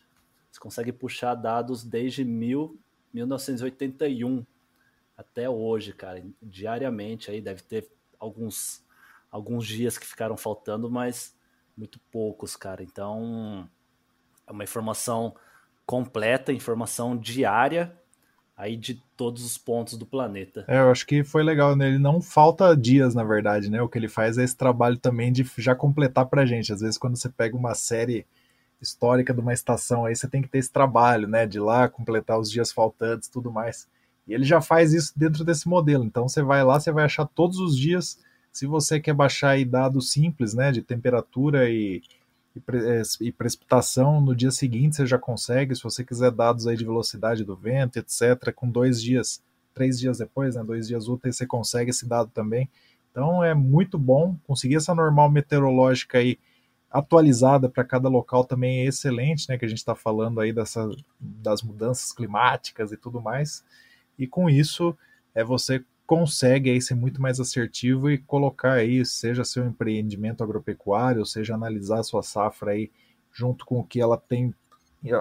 você 0.51 0.59
consegue 0.59 0.91
puxar 0.91 1.33
dados 1.33 1.83
desde 1.83 2.23
mil, 2.23 2.79
1981 3.11 4.45
até 5.17 5.49
hoje, 5.49 5.93
cara, 5.93 6.23
diariamente 6.41 7.29
aí 7.29 7.41
deve 7.41 7.61
ter 7.61 7.89
alguns 8.19 8.83
alguns 9.31 9.65
dias 9.65 9.97
que 9.97 10.05
ficaram 10.05 10.37
faltando, 10.37 10.91
mas 10.91 11.35
muito 11.75 11.99
poucos, 12.11 12.55
cara. 12.55 12.83
Então, 12.83 13.67
é 14.45 14.51
uma 14.51 14.63
informação 14.63 15.35
completa, 15.87 16.53
informação 16.53 17.17
diária 17.17 17.97
aí 18.55 18.77
de 18.77 18.95
todos 19.17 19.43
os 19.43 19.57
pontos 19.57 19.97
do 19.97 20.05
planeta. 20.05 20.63
É, 20.67 20.79
eu 20.79 20.91
acho 20.91 21.05
que 21.07 21.23
foi 21.23 21.43
legal, 21.43 21.75
né? 21.75 21.87
Ele 21.87 21.97
não 21.97 22.21
falta 22.21 22.77
dias, 22.77 23.15
na 23.15 23.23
verdade, 23.23 23.71
né? 23.71 23.81
O 23.81 23.89
que 23.89 23.97
ele 23.97 24.07
faz 24.07 24.37
é 24.37 24.43
esse 24.43 24.55
trabalho 24.55 24.97
também 24.97 25.31
de 25.31 25.43
já 25.57 25.75
completar 25.75 26.27
pra 26.27 26.45
gente. 26.45 26.71
Às 26.71 26.81
vezes, 26.81 26.97
quando 26.97 27.17
você 27.17 27.29
pega 27.29 27.57
uma 27.57 27.73
série 27.73 28.27
histórica 28.79 29.33
de 29.33 29.39
uma 29.39 29.53
estação, 29.53 30.05
aí 30.05 30.15
você 30.15 30.27
tem 30.27 30.41
que 30.41 30.47
ter 30.47 30.59
esse 30.59 30.71
trabalho, 30.71 31.27
né? 31.27 31.47
De 31.47 31.59
lá 31.59 31.89
completar 31.89 32.39
os 32.39 32.51
dias 32.51 32.71
faltantes 32.71 33.27
tudo 33.27 33.51
mais. 33.51 33.87
E 34.27 34.33
ele 34.33 34.43
já 34.43 34.61
faz 34.61 34.93
isso 34.93 35.13
dentro 35.15 35.43
desse 35.43 35.67
modelo. 35.67 36.03
Então, 36.03 36.27
você 36.27 36.41
vai 36.41 36.63
lá, 36.63 36.79
você 36.79 36.91
vai 36.91 37.05
achar 37.05 37.25
todos 37.25 37.59
os 37.59 37.77
dias. 37.77 38.19
Se 38.51 38.65
você 38.65 38.99
quer 38.99 39.13
baixar 39.13 39.51
aí 39.51 39.65
dados 39.65 40.11
simples, 40.11 40.53
né? 40.53 40.71
De 40.71 40.81
temperatura 40.81 41.69
e 41.69 42.01
e, 42.55 42.61
é, 42.77 43.01
e, 43.21 43.31
precipitação 43.31 44.21
no 44.21 44.35
dia 44.35 44.51
seguinte 44.51 44.95
você 44.95 45.07
já 45.07 45.17
consegue, 45.17 45.75
se 45.75 45.83
você 45.83 46.03
quiser 46.03 46.31
dados 46.31 46.67
aí 46.67 46.77
de 46.77 46.85
velocidade 46.85 47.43
do 47.43 47.55
vento, 47.55 47.97
etc., 47.97 48.53
com 48.55 48.69
dois 48.69 49.01
dias, 49.01 49.41
três 49.73 49.99
dias 49.99 50.19
depois, 50.19 50.55
né, 50.55 50.63
dois 50.63 50.87
dias 50.87 51.07
úteis, 51.07 51.35
você 51.35 51.47
consegue 51.47 51.89
esse 51.89 52.07
dado 52.07 52.29
também. 52.31 52.69
Então 53.11 53.43
é 53.43 53.53
muito 53.53 53.97
bom, 53.97 54.37
conseguir 54.45 54.75
essa 54.75 54.93
normal 54.93 55.29
meteorológica 55.29 56.19
aí 56.19 56.37
atualizada 56.91 57.67
para 57.67 57.83
cada 57.83 58.07
local 58.07 58.45
também 58.45 58.81
é 58.81 58.85
excelente, 58.85 59.49
né, 59.49 59.57
que 59.57 59.65
a 59.65 59.67
gente 59.67 59.79
está 59.79 59.95
falando 59.95 60.39
aí 60.39 60.53
dessa, 60.53 60.87
das 61.19 61.63
mudanças 61.63 62.13
climáticas 62.13 62.91
e 62.91 62.97
tudo 62.97 63.19
mais, 63.19 63.63
e 64.17 64.27
com 64.27 64.49
isso 64.49 64.97
é 65.33 65.43
você 65.43 65.83
consegue 66.05 66.69
aí 66.69 66.81
ser 66.81 66.95
muito 66.95 67.21
mais 67.21 67.39
assertivo 67.39 68.09
e 68.09 68.17
colocar 68.17 68.73
aí, 68.73 69.05
seja 69.05 69.43
seu 69.43 69.65
empreendimento 69.65 70.43
agropecuário, 70.43 71.25
seja 71.25 71.55
analisar 71.55 71.99
a 71.99 72.03
sua 72.03 72.21
safra 72.21 72.71
aí 72.71 72.91
junto 73.31 73.65
com 73.65 73.79
o 73.79 73.83
que 73.83 73.99
ela 73.99 74.17
tem 74.17 74.53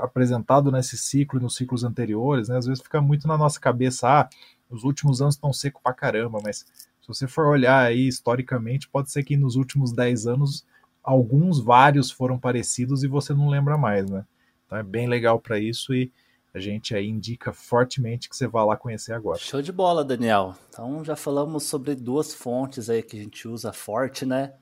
apresentado 0.03 0.71
nesse 0.71 0.97
ciclo 0.97 1.39
e 1.39 1.43
nos 1.43 1.57
ciclos 1.57 1.83
anteriores, 1.83 2.49
né? 2.49 2.57
Às 2.57 2.67
vezes 2.67 2.83
fica 2.83 3.01
muito 3.01 3.27
na 3.27 3.37
nossa 3.37 3.59
cabeça, 3.59 4.09
ah, 4.09 4.29
os 4.71 4.85
últimos 4.85 5.21
anos 5.21 5.35
estão 5.35 5.53
seco 5.53 5.81
pra 5.83 5.93
caramba, 5.93 6.41
mas 6.43 6.59
se 7.01 7.09
você 7.09 7.27
for 7.27 7.47
olhar 7.47 7.85
aí 7.85 8.07
historicamente, 8.07 8.89
pode 8.89 9.11
ser 9.11 9.25
que 9.25 9.37
nos 9.37 9.57
últimos 9.57 9.93
10 9.93 10.27
anos 10.27 10.65
alguns, 11.03 11.59
vários 11.59 12.11
foram 12.11 12.39
parecidos 12.39 13.03
e 13.03 13.09
você 13.09 13.35
não 13.35 13.49
lembra 13.49 13.77
mais, 13.77 14.09
né? 14.09 14.25
Então 14.67 14.79
é 14.79 14.83
bem 14.83 15.09
legal 15.09 15.41
para 15.41 15.59
isso 15.59 15.93
e 15.93 16.13
a 16.55 16.61
gente 16.61 16.95
aí 16.95 17.09
indica 17.09 17.53
fortemente 17.53 18.29
que 18.29 18.37
você 18.37 18.47
vá 18.47 18.65
lá 18.65 18.77
conhecer 18.77 19.15
agora. 19.15 19.39
Show 19.39 19.63
de 19.63 19.73
bola, 19.73 20.05
Daniel. 20.05 20.55
Então 20.69 21.03
já 21.05 21.17
falamos 21.17 21.65
sobre 21.65 21.95
duas 21.95 22.35
fontes 22.35 22.91
aí 22.91 23.03
que 23.03 23.19
a 23.19 23.23
gente 23.23 23.49
usa 23.49 23.73
forte, 23.73 24.27
né? 24.27 24.53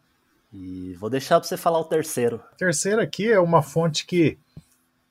E 0.52 0.94
vou 0.94 1.10
deixar 1.10 1.40
para 1.40 1.48
você 1.48 1.56
falar 1.56 1.80
o 1.80 1.84
terceiro. 1.84 2.40
A 2.52 2.56
terceira 2.56 3.02
aqui 3.02 3.30
é 3.30 3.38
uma 3.38 3.62
fonte 3.62 4.06
que, 4.06 4.38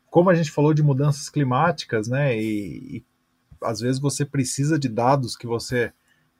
como 0.09 0.29
a 0.29 0.35
gente 0.35 0.51
falou 0.51 0.73
de 0.73 0.83
mudanças 0.83 1.29
climáticas, 1.29 2.07
né? 2.07 2.37
E, 2.37 2.97
e 2.97 3.03
às 3.61 3.81
vezes 3.81 3.99
você 3.99 4.25
precisa 4.25 4.79
de 4.79 4.87
dados 4.87 5.35
que 5.35 5.47
você 5.47 5.91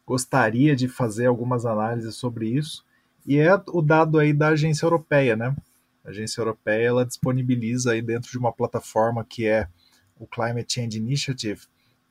gostaria 0.06 0.76
de 0.76 0.88
fazer 0.88 1.28
algumas 1.28 1.66
análises 1.66 2.16
sobre 2.16 2.48
isso. 2.48 2.86
E 3.26 3.38
é 3.38 3.54
o 3.68 3.82
dado 3.82 4.18
aí 4.18 4.34
da 4.34 4.50
agência 4.50 4.86
europeia, 4.86 5.36
né? 5.36 5.56
A 6.04 6.10
agência 6.10 6.40
europeia 6.40 6.88
ela 6.88 7.06
disponibiliza 7.06 7.92
aí 7.92 8.02
dentro 8.02 8.32
de 8.32 8.38
uma 8.38 8.54
plataforma 8.54 9.24
que 9.24 9.46
é 9.46 9.68
o 10.20 10.28
Climate 10.28 10.74
Change 10.74 10.98
Initiative, 10.98 11.62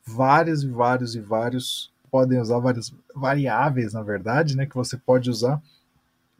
vários 0.04 0.62
e 0.62 0.68
vários 0.68 1.14
e 1.14 1.20
vários 1.20 1.92
podem 2.10 2.40
usar 2.40 2.58
várias 2.58 2.92
variáveis, 3.14 3.92
na 3.92 4.02
verdade, 4.02 4.56
né, 4.56 4.64
que 4.64 4.74
você 4.74 4.96
pode 4.96 5.28
usar 5.28 5.62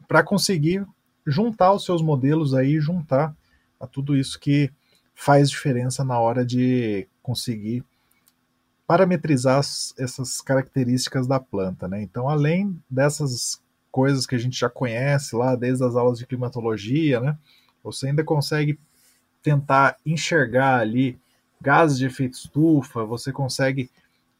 para 0.07 0.23
conseguir 0.23 0.85
juntar 1.25 1.71
os 1.71 1.85
seus 1.85 2.01
modelos 2.01 2.55
aí, 2.55 2.79
juntar 2.79 3.35
a 3.79 3.85
tudo 3.85 4.17
isso 4.17 4.39
que 4.39 4.71
faz 5.13 5.49
diferença 5.49 6.03
na 6.03 6.19
hora 6.19 6.43
de 6.43 7.07
conseguir 7.21 7.83
parametrizar 8.87 9.59
essas 9.59 10.41
características 10.41 11.27
da 11.27 11.39
planta, 11.39 11.87
né? 11.87 12.01
Então, 12.01 12.27
além 12.27 12.81
dessas 12.89 13.61
coisas 13.91 14.25
que 14.25 14.33
a 14.33 14.37
gente 14.39 14.59
já 14.59 14.69
conhece 14.69 15.35
lá 15.35 15.55
desde 15.55 15.83
as 15.83 15.95
aulas 15.95 16.17
de 16.17 16.25
climatologia, 16.25 17.19
né? 17.19 17.37
Você 17.83 18.07
ainda 18.07 18.23
consegue 18.23 18.79
tentar 19.43 19.97
enxergar 20.03 20.79
ali 20.79 21.19
gases 21.61 21.97
de 21.97 22.05
efeito 22.05 22.33
estufa, 22.33 23.03
você 23.05 23.31
consegue 23.31 23.89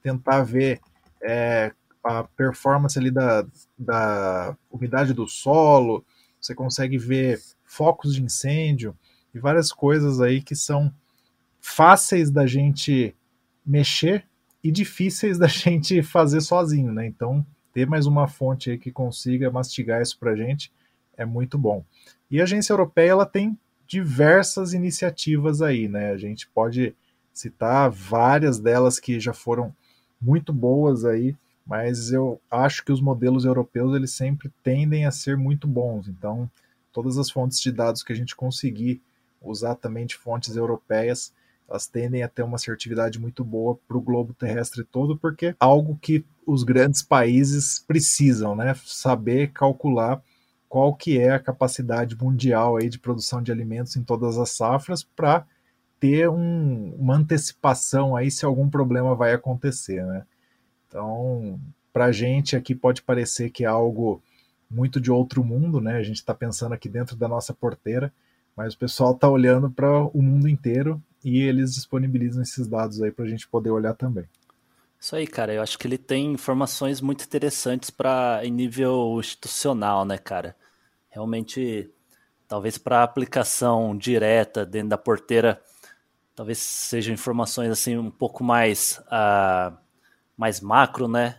tentar 0.02 0.44
ver 0.44 0.80
é, 1.22 1.72
a 2.04 2.24
performance 2.24 2.98
ali 2.98 3.12
da, 3.12 3.46
da 3.78 4.56
umidade 4.72 5.14
do 5.14 5.28
solo, 5.28 6.04
você 6.40 6.56
consegue 6.56 6.98
ver 6.98 7.40
focos 7.66 8.16
de 8.16 8.24
incêndio 8.24 8.96
e 9.34 9.40
várias 9.40 9.72
coisas 9.72 10.22
aí 10.22 10.42
que 10.42 10.56
são 10.56 10.94
fáceis 11.60 12.32
da 12.32 12.48
gente 12.48 13.16
mexer 13.66 14.26
e 14.64 14.72
difíceis 14.72 15.38
da 15.38 15.48
gente 15.48 16.02
fazer 16.02 16.42
sozinho, 16.42 16.92
né? 16.92 17.06
Então, 17.06 17.46
ter 17.74 17.86
mais 17.86 18.06
uma 18.06 18.28
fonte 18.28 18.72
aí 18.72 18.78
que 18.78 18.92
consiga 18.92 19.52
mastigar 19.52 20.02
isso 20.02 20.18
para 20.18 20.32
a 20.32 20.36
gente 20.36 20.72
é 21.18 21.26
muito 21.26 21.58
bom. 21.58 21.84
E 22.32 22.40
a 22.40 22.44
agência 22.44 22.72
europeia 22.72 23.12
ela 23.12 23.26
tem 23.26 23.58
diversas 23.86 24.74
iniciativas 24.74 25.62
aí, 25.62 25.88
né? 25.88 26.12
A 26.12 26.18
gente 26.18 26.48
pode 26.48 26.96
citar 27.40 27.90
várias 27.90 28.60
delas 28.60 29.00
que 29.00 29.20
já 29.20 29.34
foram 29.34 29.74
muito 30.22 30.52
boas 30.52 31.06
aí, 31.06 31.36
mas 31.66 32.12
eu 32.12 32.42
acho 32.50 32.84
que 32.84 32.92
os 32.92 33.00
modelos 33.00 33.46
europeus 33.46 33.96
eles 33.96 34.12
sempre 34.12 34.52
tendem 34.64 35.06
a 35.06 35.12
ser 35.12 35.38
muito 35.38 35.68
bons. 35.68 36.08
Então, 36.08 36.50
todas 36.92 37.18
as 37.18 37.30
fontes 37.30 37.62
de 37.62 37.72
dados 37.72 38.04
que 38.04 38.12
a 38.12 38.16
gente 38.16 38.36
conseguir 38.36 39.02
usar 39.42 39.76
também 39.76 40.06
de 40.06 40.18
fontes 40.18 40.56
europeias, 40.56 41.34
elas 41.70 41.88
tendem 41.88 42.24
a 42.24 42.28
ter 42.28 42.44
uma 42.44 42.56
assertividade 42.56 43.20
muito 43.20 43.44
boa 43.44 43.78
para 43.88 43.98
o 43.98 44.02
globo 44.02 44.34
terrestre 44.34 44.84
todo, 44.84 45.16
porque 45.16 45.48
é 45.48 45.56
algo 45.60 45.98
que 46.02 46.26
os 46.46 46.64
grandes 46.64 47.04
países 47.04 47.80
precisam, 47.88 48.56
né? 48.56 48.74
Saber 48.84 49.52
calcular 49.52 50.22
qual 50.68 50.96
que 50.96 51.20
é 51.20 51.32
a 51.32 51.40
capacidade 51.40 52.18
mundial 52.18 52.78
aí 52.78 52.90
de 52.90 53.00
produção 53.00 53.42
de 53.42 53.52
alimentos 53.52 53.96
em 53.96 54.04
todas 54.04 54.38
as 54.38 54.52
safras 54.52 55.04
para 55.04 55.46
ter 56.00 56.30
um, 56.30 56.96
uma 56.98 57.16
antecipação 57.16 58.16
aí 58.16 58.32
se 58.32 58.46
algum 58.46 58.70
problema 58.70 59.16
vai 59.16 59.34
acontecer, 59.34 60.06
né? 60.06 60.26
Então, 60.88 61.60
para 61.92 62.06
a 62.06 62.12
gente 62.12 62.56
aqui 62.56 62.74
pode 62.74 63.02
parecer 63.02 63.50
que 63.50 63.64
é 63.64 63.68
algo 63.68 64.22
muito 64.70 65.02
de 65.02 65.12
outro 65.12 65.44
mundo, 65.44 65.82
né? 65.82 65.98
A 65.98 66.04
gente 66.04 66.18
está 66.18 66.34
pensando 66.34 66.74
aqui 66.74 66.88
dentro 66.88 67.16
da 67.16 67.28
nossa 67.28 67.54
porteira, 67.54 68.14
mas 68.56 68.74
o 68.74 68.78
pessoal 68.78 69.14
está 69.14 69.28
olhando 69.28 69.70
para 69.70 70.04
o 70.04 70.22
mundo 70.22 70.48
inteiro 70.48 71.02
e 71.24 71.42
eles 71.42 71.74
disponibilizam 71.74 72.42
esses 72.42 72.68
dados 72.68 73.02
aí 73.02 73.12
para 73.12 73.26
a 73.26 73.28
gente 73.28 73.48
poder 73.48 73.72
olhar 73.72 73.94
também. 73.94 74.26
Isso 75.00 75.16
aí, 75.16 75.26
cara. 75.26 75.54
Eu 75.54 75.62
acho 75.62 75.80
que 75.80 75.88
ele 75.88 75.98
tem 75.98 76.34
informações 76.34 77.00
muito 77.00 77.24
interessantes 77.24 77.90
para 77.90 78.42
em 78.44 78.52
nível 78.52 79.18
institucional, 79.20 80.04
né, 80.04 80.18
cara? 80.18 80.56
Realmente, 81.10 81.90
talvez 82.48 82.78
para 82.78 83.02
aplicação 83.02 83.98
direta 83.98 84.66
dentro 84.66 84.90
da 84.90 84.98
porteira, 84.98 85.62
talvez 86.40 86.58
sejam 86.60 87.14
informações 87.14 87.70
assim 87.70 87.98
um 87.98 88.10
pouco 88.10 88.46
mais 88.46 88.98
uh, 89.08 89.76
mais 90.38 90.62
macro, 90.62 91.06
né? 91.06 91.36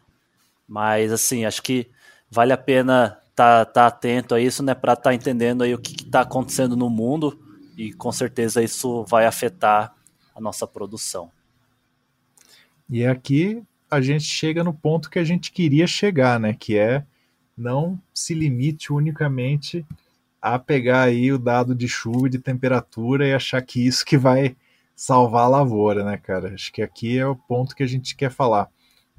Mas 0.68 1.10
assim, 1.10 1.46
acho 1.46 1.62
que 1.62 1.88
vale 2.30 2.52
a 2.52 2.58
pena 2.58 3.18
estar 3.30 3.64
tá, 3.64 3.72
tá 3.72 3.86
atento 3.86 4.34
a 4.34 4.40
isso, 4.42 4.62
né? 4.62 4.74
Para 4.74 4.92
estar 4.92 5.04
tá 5.04 5.14
entendendo 5.14 5.62
aí 5.62 5.72
o 5.72 5.78
que 5.78 6.04
está 6.04 6.20
acontecendo 6.20 6.76
no 6.76 6.90
mundo 6.90 7.40
e 7.78 7.94
com 7.94 8.12
certeza 8.12 8.62
isso 8.62 9.02
vai 9.04 9.24
afetar 9.24 9.94
a 10.34 10.38
nossa 10.38 10.66
produção. 10.66 11.32
E 12.86 13.06
aqui 13.06 13.62
a 13.90 14.02
gente 14.02 14.24
chega 14.24 14.62
no 14.62 14.74
ponto 14.74 15.08
que 15.08 15.18
a 15.18 15.24
gente 15.24 15.50
queria 15.50 15.86
chegar, 15.86 16.38
né? 16.38 16.52
Que 16.52 16.76
é 16.76 17.06
não 17.56 17.98
se 18.12 18.34
limite 18.34 18.92
unicamente 18.92 19.82
a 20.42 20.58
pegar 20.58 21.04
aí 21.04 21.32
o 21.32 21.38
dado 21.38 21.74
de 21.74 21.88
chuva 21.88 22.26
e 22.26 22.30
de 22.30 22.38
temperatura 22.38 23.26
e 23.26 23.32
achar 23.32 23.62
que 23.62 23.86
isso 23.86 24.04
que 24.04 24.18
vai 24.18 24.54
salvar 25.00 25.44
a 25.44 25.48
lavoura, 25.48 26.04
né, 26.04 26.18
cara? 26.18 26.52
Acho 26.52 26.70
que 26.70 26.82
aqui 26.82 27.16
é 27.16 27.26
o 27.26 27.34
ponto 27.34 27.74
que 27.74 27.82
a 27.82 27.86
gente 27.86 28.14
quer 28.14 28.30
falar. 28.30 28.68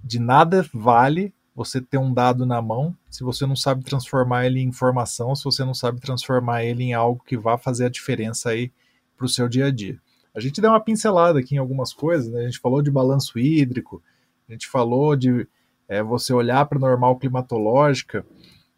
De 0.03 0.19
nada 0.19 0.63
vale 0.71 1.33
você 1.55 1.81
ter 1.81 1.97
um 1.97 2.13
dado 2.13 2.45
na 2.45 2.61
mão 2.61 2.95
se 3.09 3.23
você 3.23 3.47
não 3.47 3.55
sabe 3.55 3.83
transformar 3.83 4.45
ele 4.45 4.59
em 4.59 4.67
informação, 4.67 5.35
se 5.35 5.43
você 5.43 5.65
não 5.65 5.73
sabe 5.73 5.99
transformar 5.99 6.63
ele 6.63 6.83
em 6.83 6.93
algo 6.93 7.23
que 7.25 7.35
vá 7.35 7.57
fazer 7.57 7.85
a 7.85 7.89
diferença 7.89 8.51
aí 8.51 8.71
para 9.17 9.25
o 9.25 9.29
seu 9.29 9.49
dia 9.49 9.65
a 9.65 9.71
dia. 9.71 9.99
A 10.35 10.39
gente 10.39 10.61
deu 10.61 10.69
uma 10.69 10.79
pincelada 10.79 11.39
aqui 11.39 11.55
em 11.55 11.57
algumas 11.57 11.91
coisas, 11.91 12.31
né? 12.31 12.41
a 12.41 12.45
gente 12.45 12.59
falou 12.59 12.83
de 12.83 12.91
balanço 12.91 13.39
hídrico, 13.39 14.03
a 14.47 14.51
gente 14.53 14.67
falou 14.67 15.15
de 15.15 15.47
é, 15.89 16.03
você 16.03 16.31
olhar 16.31 16.63
para 16.67 16.77
a 16.77 16.81
normal 16.81 17.17
climatológica, 17.17 18.23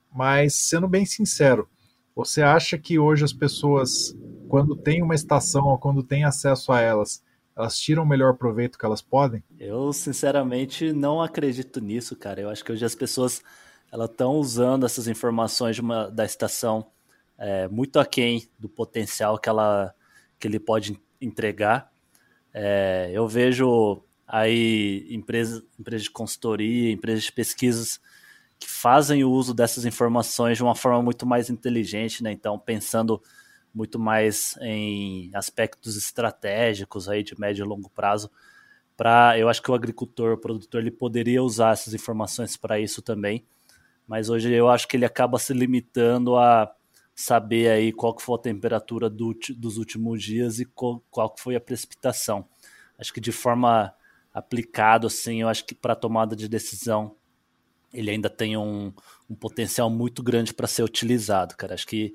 mas 0.10 0.56
sendo 0.56 0.88
bem 0.88 1.06
sincero, 1.06 1.68
você 2.16 2.42
acha 2.42 2.78
que 2.78 3.00
hoje 3.00 3.24
as 3.24 3.34
pessoas, 3.34 4.16
quando 4.48 4.76
tem 4.76 5.02
uma 5.02 5.16
estação 5.16 5.66
ou 5.66 5.78
quando 5.78 6.04
tem 6.04 6.24
acesso 6.24 6.72
a 6.72 6.80
elas, 6.80 7.24
elas 7.56 7.78
tiram 7.78 8.04
o 8.04 8.08
melhor 8.08 8.36
proveito 8.36 8.78
que 8.78 8.86
elas 8.86 9.02
podem? 9.02 9.44
Eu, 9.60 9.94
sinceramente, 9.94 10.92
não 10.92 11.22
acredito 11.22 11.80
nisso, 11.80 12.16
cara. 12.16 12.42
Eu 12.42 12.50
acho 12.50 12.64
que 12.64 12.72
hoje 12.72 12.86
as 12.86 12.96
pessoas 12.96 13.42
estão 13.92 14.34
usando 14.34 14.86
essas 14.86 15.08
informações 15.08 15.78
uma, 15.80 16.10
da 16.10 16.26
estação 16.26 16.88
é, 17.38 17.68
muito 17.68 18.00
aquém 18.00 18.48
do 18.58 18.70
potencial 18.70 19.38
que, 19.38 19.50
ela, 19.50 19.94
que 20.40 20.48
ele 20.48 20.60
pode 20.60 21.00
entregar. 21.22 21.92
É, 22.54 23.12
eu 23.14 23.28
vejo 23.28 24.04
aí 24.28 25.08
empresas, 25.10 25.64
empresas 25.80 26.04
de 26.04 26.12
consultoria, 26.12 26.92
empresas 26.92 27.26
de 27.26 27.32
pesquisas 27.32 28.00
que 28.64 28.70
fazem 28.70 29.26
o 29.26 29.32
uso 29.32 29.54
dessas 29.54 29.84
informações 29.84 30.56
de 30.56 30.64
uma 30.64 30.74
forma 30.74 31.02
muito 31.02 31.26
mais 31.26 31.50
inteligente, 31.50 32.24
né? 32.24 32.32
Então, 32.32 32.58
pensando 32.58 33.22
muito 33.74 34.00
mais 34.00 34.56
em 34.62 35.30
aspectos 35.34 35.98
estratégicos 35.98 37.10
aí 37.10 37.24
de 37.24 37.38
médio 37.38 37.66
e 37.66 37.68
longo 37.68 37.90
prazo. 37.90 38.32
Para, 38.96 39.38
eu 39.38 39.50
acho 39.50 39.62
que 39.62 39.70
o 39.70 39.74
agricultor, 39.74 40.34
o 40.34 40.38
produtor, 40.38 40.80
ele 40.80 40.92
poderia 40.92 41.44
usar 41.44 41.74
essas 41.74 41.94
informações 41.94 42.56
para 42.56 42.80
isso 42.80 43.02
também, 43.02 43.46
mas 44.08 44.30
hoje 44.30 44.50
eu 44.54 44.70
acho 44.70 44.88
que 44.88 44.96
ele 44.96 45.06
acaba 45.06 45.38
se 45.38 45.54
limitando 45.54 46.38
a 46.38 46.74
saber 47.14 47.70
aí 47.70 47.92
qual 47.92 48.16
que 48.16 48.22
foi 48.22 48.36
a 48.36 48.42
temperatura 48.42 49.10
do, 49.10 49.38
dos 49.58 49.78
últimos 49.78 50.24
dias 50.24 50.60
e 50.60 50.66
qual, 50.66 51.04
qual 51.12 51.36
foi 51.38 51.56
a 51.56 51.62
precipitação. 51.62 52.48
Acho 52.98 53.12
que 53.12 53.20
de 53.20 53.32
forma 53.32 53.94
aplicada, 54.34 55.08
assim, 55.08 55.42
eu 55.42 55.50
acho 55.50 55.66
que 55.66 55.76
para 55.76 55.96
tomada 55.96 56.36
de 56.36 56.48
decisão 56.48 57.16
ele 57.94 58.12
ainda 58.12 58.30
tem 58.30 58.58
um, 58.58 58.92
um 59.30 59.36
potencial 59.36 59.90
muito 59.90 60.24
grande 60.24 60.54
para 60.54 60.68
ser 60.68 60.84
utilizado, 60.84 61.56
cara. 61.56 61.74
Acho 61.74 61.88
que 61.88 62.14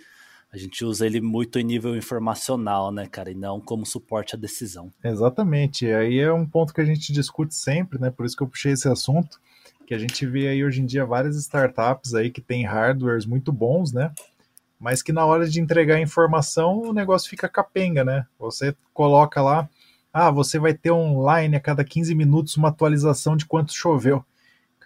a 0.50 0.56
gente 0.56 0.84
usa 0.84 1.06
ele 1.06 1.20
muito 1.20 1.58
em 1.58 1.64
nível 1.64 1.94
informacional, 1.94 2.90
né, 2.90 3.06
cara, 3.06 3.30
e 3.30 3.34
não 3.34 3.60
como 3.60 3.84
suporte 3.84 4.34
à 4.34 4.38
decisão. 4.38 4.90
Exatamente. 5.04 5.86
Aí 5.86 6.18
é 6.18 6.32
um 6.32 6.46
ponto 6.46 6.72
que 6.72 6.80
a 6.80 6.84
gente 6.84 7.12
discute 7.12 7.54
sempre, 7.54 8.00
né? 8.00 8.10
Por 8.10 8.24
isso 8.24 8.36
que 8.36 8.42
eu 8.42 8.48
puxei 8.48 8.72
esse 8.72 8.88
assunto, 8.88 9.38
que 9.86 9.94
a 9.94 9.98
gente 9.98 10.26
vê 10.26 10.48
aí 10.48 10.64
hoje 10.64 10.80
em 10.80 10.86
dia 10.86 11.04
várias 11.04 11.36
startups 11.36 12.14
aí 12.14 12.30
que 12.30 12.40
têm 12.40 12.64
hardwares 12.64 13.26
muito 13.26 13.52
bons, 13.52 13.92
né? 13.92 14.12
Mas 14.80 15.02
que 15.02 15.12
na 15.12 15.24
hora 15.24 15.46
de 15.46 15.60
entregar 15.60 16.00
informação 16.00 16.80
o 16.80 16.92
negócio 16.92 17.28
fica 17.28 17.48
capenga, 17.48 18.02
né? 18.02 18.26
Você 18.38 18.74
coloca 18.94 19.42
lá, 19.42 19.68
ah, 20.12 20.30
você 20.30 20.58
vai 20.58 20.72
ter 20.72 20.92
online 20.92 21.56
a 21.56 21.60
cada 21.60 21.84
15 21.84 22.14
minutos 22.14 22.56
uma 22.56 22.68
atualização 22.68 23.36
de 23.36 23.44
quanto 23.44 23.74
choveu. 23.74 24.24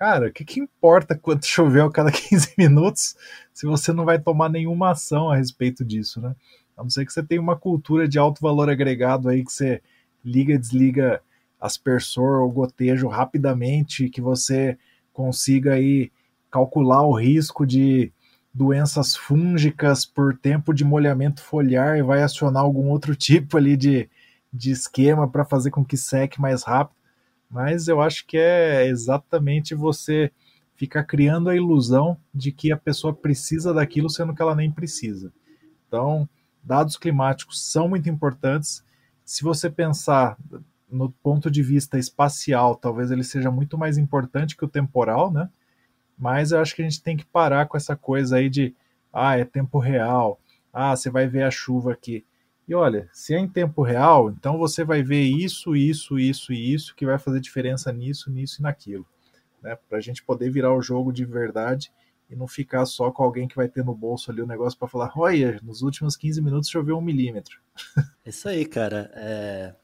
Cara, 0.02 0.26
o 0.26 0.32
que, 0.32 0.44
que 0.44 0.58
importa 0.58 1.14
quanto 1.16 1.46
choveu 1.46 1.86
a 1.86 1.92
cada 1.92 2.10
15 2.10 2.54
minutos 2.58 3.14
se 3.54 3.64
você 3.66 3.92
não 3.92 4.04
vai 4.04 4.18
tomar 4.18 4.48
nenhuma 4.48 4.90
ação 4.90 5.30
a 5.30 5.36
respeito 5.36 5.84
disso, 5.84 6.20
né? 6.20 6.34
A 6.76 6.82
não 6.82 6.90
ser 6.90 7.06
que 7.06 7.12
você 7.12 7.22
tenha 7.22 7.40
uma 7.40 7.54
cultura 7.54 8.08
de 8.08 8.18
alto 8.18 8.40
valor 8.40 8.68
agregado 8.68 9.28
aí 9.28 9.44
que 9.44 9.52
você 9.52 9.80
liga 10.24 10.54
e 10.54 10.58
desliga 10.58 11.22
aspersor 11.60 12.42
ou 12.42 12.50
gotejo 12.50 13.06
rapidamente, 13.06 14.08
que 14.08 14.20
você 14.20 14.76
consiga 15.12 15.74
aí 15.74 16.10
calcular 16.50 17.06
o 17.06 17.16
risco 17.16 17.64
de 17.64 18.12
doenças 18.52 19.14
fúngicas 19.14 20.04
por 20.04 20.36
tempo 20.36 20.74
de 20.74 20.84
molhamento 20.84 21.40
foliar 21.40 21.96
e 21.96 22.02
vai 22.02 22.24
acionar 22.24 22.64
algum 22.64 22.88
outro 22.88 23.14
tipo 23.14 23.56
ali 23.56 23.76
de, 23.76 24.10
de 24.52 24.72
esquema 24.72 25.28
para 25.28 25.44
fazer 25.44 25.70
com 25.70 25.84
que 25.84 25.96
seque 25.96 26.40
mais 26.40 26.64
rápido 26.64 27.01
mas 27.52 27.86
eu 27.86 28.00
acho 28.00 28.26
que 28.26 28.38
é 28.38 28.86
exatamente 28.86 29.74
você 29.74 30.32
ficar 30.74 31.04
criando 31.04 31.50
a 31.50 31.54
ilusão 31.54 32.16
de 32.34 32.50
que 32.50 32.72
a 32.72 32.76
pessoa 32.78 33.12
precisa 33.14 33.74
daquilo, 33.74 34.08
sendo 34.08 34.34
que 34.34 34.40
ela 34.40 34.54
nem 34.54 34.70
precisa. 34.70 35.30
Então, 35.86 36.26
dados 36.64 36.96
climáticos 36.96 37.70
são 37.70 37.86
muito 37.88 38.08
importantes. 38.08 38.82
Se 39.22 39.44
você 39.44 39.68
pensar 39.68 40.38
no 40.90 41.10
ponto 41.10 41.50
de 41.50 41.62
vista 41.62 41.98
espacial, 41.98 42.74
talvez 42.74 43.10
ele 43.10 43.22
seja 43.22 43.50
muito 43.50 43.76
mais 43.76 43.98
importante 43.98 44.56
que 44.56 44.64
o 44.64 44.68
temporal, 44.68 45.30
né? 45.30 45.50
Mas 46.18 46.52
eu 46.52 46.60
acho 46.60 46.74
que 46.74 46.80
a 46.80 46.84
gente 46.84 47.02
tem 47.02 47.18
que 47.18 47.26
parar 47.26 47.66
com 47.66 47.76
essa 47.76 47.94
coisa 47.94 48.36
aí 48.36 48.48
de, 48.48 48.74
ah, 49.12 49.36
é 49.36 49.44
tempo 49.44 49.78
real, 49.78 50.40
ah, 50.72 50.96
você 50.96 51.10
vai 51.10 51.26
ver 51.26 51.42
a 51.42 51.50
chuva 51.50 51.92
aqui. 51.92 52.24
E 52.68 52.74
olha, 52.74 53.08
se 53.12 53.34
é 53.34 53.38
em 53.38 53.48
tempo 53.48 53.82
real, 53.82 54.30
então 54.30 54.56
você 54.56 54.84
vai 54.84 55.02
ver 55.02 55.22
isso, 55.22 55.74
isso, 55.74 56.18
isso 56.18 56.52
e 56.52 56.72
isso 56.72 56.94
que 56.94 57.04
vai 57.04 57.18
fazer 57.18 57.40
diferença 57.40 57.92
nisso, 57.92 58.30
nisso 58.30 58.60
e 58.60 58.62
naquilo. 58.62 59.06
Né? 59.60 59.76
Para 59.88 59.98
a 59.98 60.00
gente 60.00 60.22
poder 60.22 60.50
virar 60.50 60.74
o 60.74 60.82
jogo 60.82 61.12
de 61.12 61.24
verdade 61.24 61.92
e 62.30 62.36
não 62.36 62.48
ficar 62.48 62.86
só 62.86 63.10
com 63.10 63.22
alguém 63.22 63.46
que 63.46 63.56
vai 63.56 63.68
ter 63.68 63.84
no 63.84 63.94
bolso 63.94 64.30
ali 64.30 64.40
o 64.40 64.46
negócio 64.46 64.78
para 64.78 64.88
falar: 64.88 65.12
olha, 65.16 65.60
nos 65.62 65.82
últimos 65.82 66.16
15 66.16 66.40
minutos 66.40 66.70
choveu 66.70 66.96
um 66.96 67.02
milímetro. 67.02 67.60
Isso 68.24 68.48
aí, 68.48 68.64
cara. 68.64 69.10
É... 69.14 69.74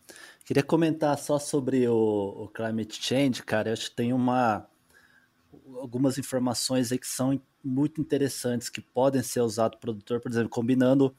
Queria 0.45 0.63
comentar 0.63 1.19
só 1.19 1.39
sobre 1.39 1.87
o, 1.89 1.95
o 1.95 2.49
climate 2.49 3.03
change, 3.03 3.43
cara. 3.43 3.69
Eu 3.69 3.73
acho 3.75 3.91
que 3.91 3.97
tem 3.97 4.15
uma 4.15 4.67
algumas 5.77 6.17
informações 6.19 6.91
aí 6.91 6.99
que 6.99 7.07
são 7.07 7.39
muito 7.63 8.01
interessantes 8.01 8.69
que 8.69 8.81
podem 8.81 9.23
ser 9.23 9.41
usadas 9.41 9.79
pelo 9.79 9.95
produtor, 9.95 10.21
por 10.21 10.31
exemplo, 10.31 10.49
combinando 10.49 11.15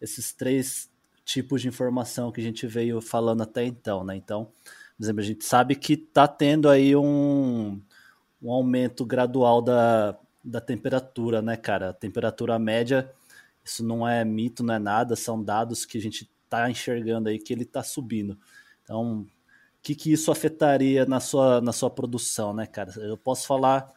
esses 0.00 0.32
três 0.32 0.90
tipos 1.24 1.62
de 1.62 1.68
informação 1.68 2.32
que 2.32 2.40
a 2.40 2.44
gente 2.44 2.66
veio 2.66 3.00
falando 3.00 3.42
até 3.42 3.64
então, 3.64 4.04
né? 4.04 4.16
Então, 4.16 4.46
por 4.96 5.04
exemplo, 5.04 5.20
a 5.20 5.24
gente 5.24 5.44
sabe 5.44 5.74
que 5.74 5.94
está 5.94 6.26
tendo 6.28 6.68
aí 6.68 6.94
um, 6.96 7.80
um 8.42 8.50
aumento 8.50 9.04
gradual 9.04 9.62
da, 9.62 10.16
da 10.44 10.60
temperatura, 10.60 11.40
né, 11.40 11.56
cara? 11.56 11.90
A 11.90 11.94
temperatura 11.94 12.58
média, 12.58 13.10
isso 13.64 13.84
não 13.84 14.06
é 14.06 14.24
mito, 14.24 14.62
não 14.62 14.74
é 14.74 14.78
nada, 14.78 15.16
são 15.16 15.42
dados 15.42 15.84
que 15.84 15.98
a 15.98 16.00
gente 16.00 16.30
está 16.44 16.68
enxergando 16.70 17.28
aí 17.28 17.38
que 17.38 17.52
ele 17.52 17.62
está 17.62 17.82
subindo. 17.82 18.38
Então, 18.82 19.20
o 19.22 19.26
que, 19.82 19.94
que 19.94 20.12
isso 20.12 20.30
afetaria 20.30 21.06
na 21.06 21.20
sua, 21.20 21.60
na 21.60 21.72
sua 21.72 21.88
produção, 21.88 22.52
né, 22.52 22.66
cara? 22.66 22.92
Eu 22.96 23.16
posso 23.16 23.46
falar 23.46 23.88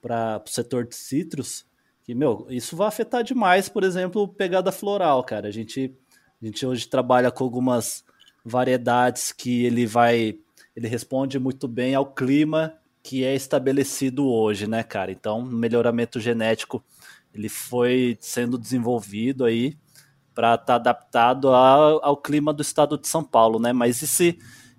para 0.00 0.42
o 0.44 0.48
setor 0.48 0.86
de 0.86 0.96
citros 0.96 1.66
que, 2.02 2.14
meu, 2.14 2.46
isso 2.48 2.74
vai 2.74 2.88
afetar 2.88 3.22
demais, 3.22 3.68
por 3.68 3.84
exemplo, 3.84 4.26
pegada 4.26 4.72
floral, 4.72 5.22
cara. 5.22 5.48
A 5.48 5.50
gente, 5.50 5.94
a 6.40 6.46
gente 6.46 6.64
hoje 6.66 6.88
trabalha 6.88 7.30
com 7.30 7.44
algumas 7.44 8.04
variedades 8.44 9.32
que 9.32 9.64
ele 9.64 9.86
vai, 9.86 10.38
ele 10.74 10.88
responde 10.88 11.38
muito 11.38 11.68
bem 11.68 11.94
ao 11.94 12.06
clima 12.06 12.74
que 13.02 13.24
é 13.24 13.34
estabelecido 13.34 14.26
hoje, 14.26 14.66
né, 14.66 14.82
cara? 14.82 15.10
Então, 15.10 15.42
melhoramento 15.42 16.20
genético 16.20 16.84
ele 17.32 17.48
foi 17.48 18.18
sendo 18.20 18.58
desenvolvido 18.58 19.44
aí 19.44 19.76
para 20.34 20.54
estar 20.54 20.66
tá 20.66 20.74
adaptado 20.74 21.48
ao, 21.48 22.04
ao, 22.04 22.16
clima 22.16 22.52
do 22.52 22.62
estado 22.62 22.98
de 22.98 23.06
São 23.06 23.22
Paulo, 23.22 23.58
né? 23.58 23.72
Mas 23.72 24.02
e 24.02 24.06
se 24.06 24.38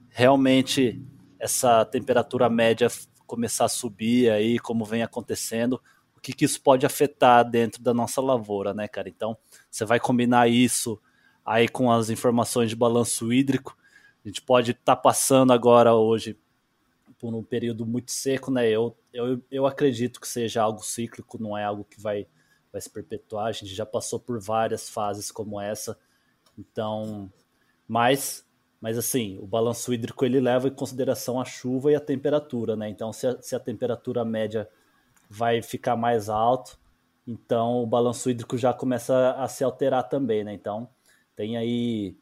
realmente 0.10 1.02
essa 1.40 1.86
temperatura 1.86 2.50
média 2.50 2.88
começar 3.26 3.66
a 3.66 3.70
subir 3.70 4.30
aí, 4.30 4.60
como 4.60 4.84
vem 4.84 5.04
acontecendo, 5.04 5.82
o 6.16 6.20
que, 6.22 6.34
que 6.34 6.46
isso 6.46 6.62
pode 6.62 6.86
afetar 6.86 7.50
dentro 7.50 7.82
da 7.82 7.94
nossa 7.94 8.22
lavoura, 8.22 8.74
né, 8.74 8.88
cara? 8.88 9.10
Então, 9.10 9.38
você 9.70 9.86
vai 9.86 10.00
combinar 10.00 10.50
isso 10.50 11.00
aí 11.46 11.68
com 11.68 11.92
as 11.92 12.10
informações 12.10 12.70
de 12.70 12.76
balanço 12.76 13.32
hídrico. 13.32 13.78
A 14.24 14.28
gente 14.28 14.42
pode 14.42 14.72
estar 14.72 14.96
tá 14.96 15.02
passando 15.02 15.52
agora 15.52 15.94
hoje 15.94 16.38
por 17.20 17.34
um 17.36 17.44
período 17.44 17.86
muito 17.86 18.12
seco, 18.12 18.50
né? 18.50 18.68
Eu, 18.68 18.98
eu, 19.14 19.42
eu 19.52 19.66
acredito 19.68 20.20
que 20.20 20.28
seja 20.28 20.64
algo 20.64 20.84
cíclico, 20.84 21.42
não 21.42 21.58
é 21.58 21.64
algo 21.64 21.84
que 21.84 22.02
vai, 22.02 22.28
vai 22.72 22.82
se 22.82 22.90
perpetuar. 22.90 23.46
A 23.46 23.52
gente 23.52 23.76
já 23.76 23.86
passou 23.86 24.20
por 24.20 24.40
várias 24.40 24.90
fases 24.90 25.32
como 25.32 25.62
essa. 25.62 25.98
Então, 26.58 27.32
mas, 27.88 28.46
mas 28.80 28.98
assim, 28.98 29.38
o 29.40 29.46
balanço 29.46 29.94
hídrico 29.94 30.26
ele 30.26 30.40
leva 30.40 30.68
em 30.68 30.74
consideração 30.74 31.40
a 31.40 31.46
chuva 31.46 31.92
e 31.92 31.96
a 31.96 32.00
temperatura, 32.00 32.76
né? 32.76 32.90
Então, 32.90 33.14
se 33.14 33.28
a, 33.28 33.40
se 33.42 33.56
a 33.56 33.60
temperatura 33.60 34.26
média 34.26 34.68
vai 35.30 35.62
ficar 35.62 35.96
mais 35.96 36.28
alto, 36.28 36.80
então 37.28 37.84
o 37.84 37.86
balanço 37.86 38.30
hídrico 38.30 38.58
já 38.58 38.74
começa 38.74 39.34
a 39.34 39.48
se 39.48 39.64
alterar 39.64 40.10
também, 40.10 40.44
né? 40.44 40.54
Então, 40.54 40.90
tem 41.42 41.58
aí 41.58 42.16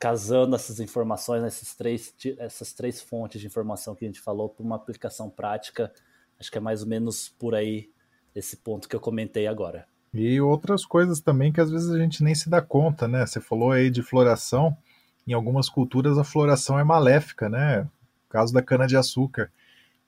casando 0.00 0.56
essas 0.56 0.80
informações, 0.80 1.44
essas 1.44 1.76
três, 1.76 2.12
essas 2.38 2.72
três 2.72 3.00
fontes 3.00 3.40
de 3.40 3.46
informação 3.46 3.94
que 3.94 4.04
a 4.04 4.08
gente 4.08 4.20
falou, 4.20 4.48
para 4.48 4.64
uma 4.64 4.74
aplicação 4.74 5.30
prática, 5.30 5.92
acho 6.40 6.50
que 6.50 6.58
é 6.58 6.60
mais 6.60 6.82
ou 6.82 6.88
menos 6.88 7.28
por 7.28 7.54
aí 7.54 7.88
esse 8.34 8.56
ponto 8.56 8.88
que 8.88 8.96
eu 8.96 9.00
comentei 9.00 9.46
agora. 9.46 9.86
E 10.12 10.40
outras 10.40 10.84
coisas 10.84 11.20
também 11.20 11.52
que 11.52 11.60
às 11.60 11.70
vezes 11.70 11.88
a 11.88 11.98
gente 11.98 12.24
nem 12.24 12.34
se 12.34 12.50
dá 12.50 12.60
conta, 12.60 13.06
né? 13.06 13.24
Você 13.24 13.40
falou 13.40 13.70
aí 13.70 13.90
de 13.90 14.02
floração, 14.02 14.76
em 15.24 15.32
algumas 15.32 15.68
culturas 15.68 16.18
a 16.18 16.24
floração 16.24 16.80
é 16.80 16.82
maléfica, 16.82 17.48
né? 17.48 17.82
O 18.26 18.28
caso 18.28 18.52
da 18.52 18.60
cana-de-açúcar. 18.60 19.52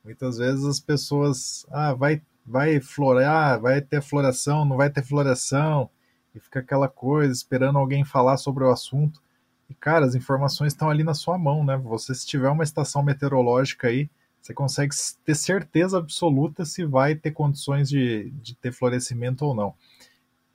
Muitas 0.05 0.39
vezes 0.39 0.65
as 0.65 0.81
pessoas, 0.81 1.65
ah, 1.71 1.95
vai, 1.95 2.21
vai 2.45 2.81
florar, 2.81 3.61
vai 3.61 3.81
ter 3.81 4.03
floração, 4.03 4.65
não 4.65 4.77
vai 4.77 4.91
ter 4.91 5.05
floração, 5.05 5.89
e 6.35 6.41
fica 6.41 6.61
aquela 6.61 6.89
coisa 6.89 7.33
esperando 7.33 7.79
alguém 7.79 8.05
falar 8.05 8.37
sobre 8.37 8.65
o 8.65 8.71
assunto. 8.71 9.23
E, 9.69 9.75
cara, 9.75 10.05
as 10.05 10.15
informações 10.15 10.73
estão 10.73 10.91
ali 10.91 11.05
na 11.05 11.15
sua 11.15 11.39
mão, 11.39 11.65
né? 11.65 11.77
Você, 11.77 12.15
se 12.15 12.27
tiver 12.27 12.49
uma 12.49 12.65
estação 12.65 13.03
meteorológica 13.03 13.89
aí, 13.89 14.11
você 14.41 14.55
consegue 14.55 14.95
ter 15.25 15.35
certeza 15.35 15.99
absoluta 15.99 16.65
se 16.65 16.85
vai 16.85 17.15
ter 17.15 17.31
condições 17.31 17.89
de, 17.89 18.31
de 18.31 18.55
ter 18.55 18.73
florescimento 18.73 19.45
ou 19.45 19.55
não. 19.55 19.75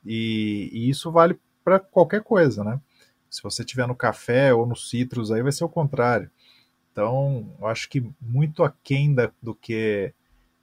E, 0.06 0.70
e 0.74 0.90
isso 0.90 1.12
vale 1.12 1.40
para 1.64 1.80
qualquer 1.80 2.24
coisa, 2.24 2.64
né? 2.64 2.80
Se 3.30 3.44
você 3.44 3.64
tiver 3.64 3.88
no 3.88 3.96
café 3.96 4.54
ou 4.54 4.66
no 4.66 4.76
citros, 4.76 5.32
aí 5.32 5.44
vai 5.44 5.52
ser 5.52 5.64
o 5.66 5.70
contrário. 5.70 6.30
Então, 6.92 7.54
eu 7.60 7.68
acho 7.68 7.90
que 7.90 8.10
muito 8.22 8.64
aquém 8.64 9.14
da, 9.14 9.32
do 9.42 9.54
que 9.54 10.14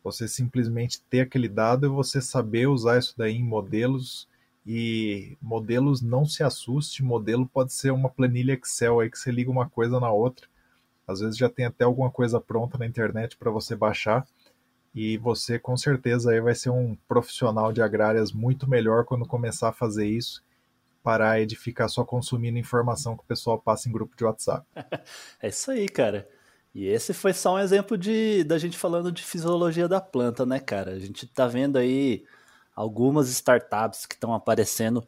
você 0.03 0.27
simplesmente 0.27 1.01
ter 1.03 1.21
aquele 1.21 1.49
dado 1.49 1.87
é 1.87 1.89
você 1.89 2.21
saber 2.21 2.67
usar 2.67 2.99
isso 2.99 3.15
daí 3.17 3.37
em 3.37 3.45
modelos 3.45 4.29
e 4.67 5.37
modelos 5.41 6.01
não 6.01 6.25
se 6.25 6.43
assuste, 6.43 7.03
modelo 7.03 7.47
pode 7.47 7.73
ser 7.73 7.91
uma 7.91 8.09
planilha 8.09 8.53
Excel 8.55 9.01
aí 9.01 9.11
que 9.11 9.19
você 9.19 9.31
liga 9.31 9.51
uma 9.51 9.69
coisa 9.69 9.99
na 9.99 10.11
outra. 10.11 10.47
Às 11.07 11.21
vezes 11.21 11.37
já 11.37 11.49
tem 11.49 11.65
até 11.65 11.85
alguma 11.85 12.11
coisa 12.11 12.41
pronta 12.41 12.79
na 12.79 12.87
internet 12.87 13.37
para 13.37 13.51
você 13.51 13.75
baixar 13.75 14.27
e 14.95 15.17
você 15.19 15.59
com 15.59 15.77
certeza 15.77 16.31
aí 16.31 16.41
vai 16.41 16.55
ser 16.55 16.71
um 16.71 16.97
profissional 17.09 17.73
de 17.73 17.83
agrárias 17.83 18.31
muito 18.31 18.69
melhor 18.69 19.05
quando 19.05 19.27
começar 19.27 19.71
a 19.71 19.73
fazer 19.73 20.07
isso, 20.07 20.45
parar 21.03 21.45
de 21.45 21.57
ficar 21.57 21.89
só 21.89 22.05
consumindo 22.05 22.59
informação 22.59 23.17
que 23.17 23.25
o 23.25 23.27
pessoal 23.27 23.59
passa 23.59 23.89
em 23.89 23.93
grupo 23.93 24.17
de 24.17 24.25
WhatsApp. 24.25 24.65
é 25.43 25.49
isso 25.49 25.71
aí, 25.71 25.89
cara. 25.89 26.29
E 26.75 26.87
esse 26.87 27.13
foi 27.13 27.33
só 27.33 27.57
um 27.57 27.59
exemplo 27.59 27.99
de 27.99 28.45
da 28.45 28.57
gente 28.59 28.79
falando 28.79 29.11
de 29.11 29.23
fisiologia 29.23 29.89
da 29.89 30.01
planta, 30.01 30.47
né, 30.47 30.61
cara? 30.61 30.93
A 30.93 30.99
gente 30.99 31.27
tá 31.27 31.47
vendo 31.47 31.77
aí 31.77 32.25
algumas 32.75 33.29
startups 33.29 34.07
que 34.07 34.15
estão 34.15 34.35
aparecendo 34.35 35.07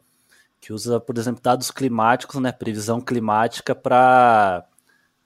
que 0.59 0.73
usa, 0.73 0.99
por 0.99 1.17
exemplo, 1.17 1.41
dados 1.43 1.69
climáticos, 1.69 2.41
né, 2.41 2.51
previsão 2.51 2.99
climática 2.99 3.75
para 3.75 4.65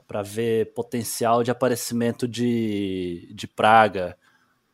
para 0.08 0.24
ver 0.24 0.74
potencial 0.74 1.44
de 1.44 1.52
aparecimento 1.52 2.28
de, 2.28 3.32
de 3.32 3.48
praga 3.48 4.18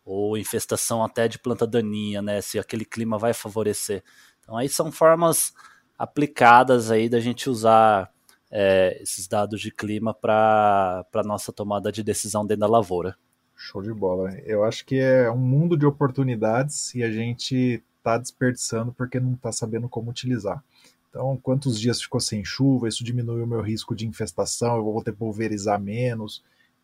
ou 0.06 0.38
infestação 0.38 1.04
até 1.04 1.28
de 1.28 1.38
planta 1.38 1.68
daninha, 1.68 2.22
né, 2.22 2.40
se 2.42 2.58
aquele 2.58 2.86
clima 2.86 3.18
vai 3.18 3.34
favorecer. 3.34 4.02
Então 4.40 4.56
aí 4.58 4.70
são 4.70 4.92
formas 4.94 5.54
aplicadas 6.00 6.90
aí 6.90 7.10
da 7.10 7.20
gente 7.20 7.50
usar 7.50 8.10
é, 8.50 8.98
esses 9.02 9.28
dados 9.28 9.60
de 9.60 9.72
clima 9.72 10.14
para 10.14 11.06
nossa 11.26 11.52
tomada 11.52 11.92
de 11.92 12.02
decisão 12.02 12.46
dentro 12.46 12.62
da 12.62 12.68
lavoura. 12.68 13.18
Show 13.56 13.82
de 13.82 13.94
bola. 13.94 14.32
Eu 14.46 14.64
acho 14.64 14.86
que 14.86 15.00
é 15.00 15.32
um 15.32 15.38
mundo 15.38 15.78
de 15.78 15.86
oportunidades 15.86 16.94
e 16.94 17.04
a 17.04 17.12
gente 17.12 17.82
está 17.98 18.18
desperdiçando 18.18 18.94
porque 18.94 19.20
não 19.20 19.34
está 19.34 19.52
sabendo 19.52 19.90
como 19.90 20.12
utilizar. 20.12 20.64
Então, 21.10 21.38
quantos 21.42 21.80
dias 21.80 22.02
ficou 22.02 22.20
sem 22.20 22.44
chuva, 22.44 22.90
isso 22.90 23.04
diminui 23.04 23.42
o 23.42 23.48
meu 23.48 23.62
risco 23.62 23.96
de 23.96 24.06
infestação, 24.06 24.76
eu 24.76 24.84
vou 24.84 25.02
ter 25.02 25.14
que 25.14 25.18
pulverizar 25.18 25.80
menos. 25.80 26.44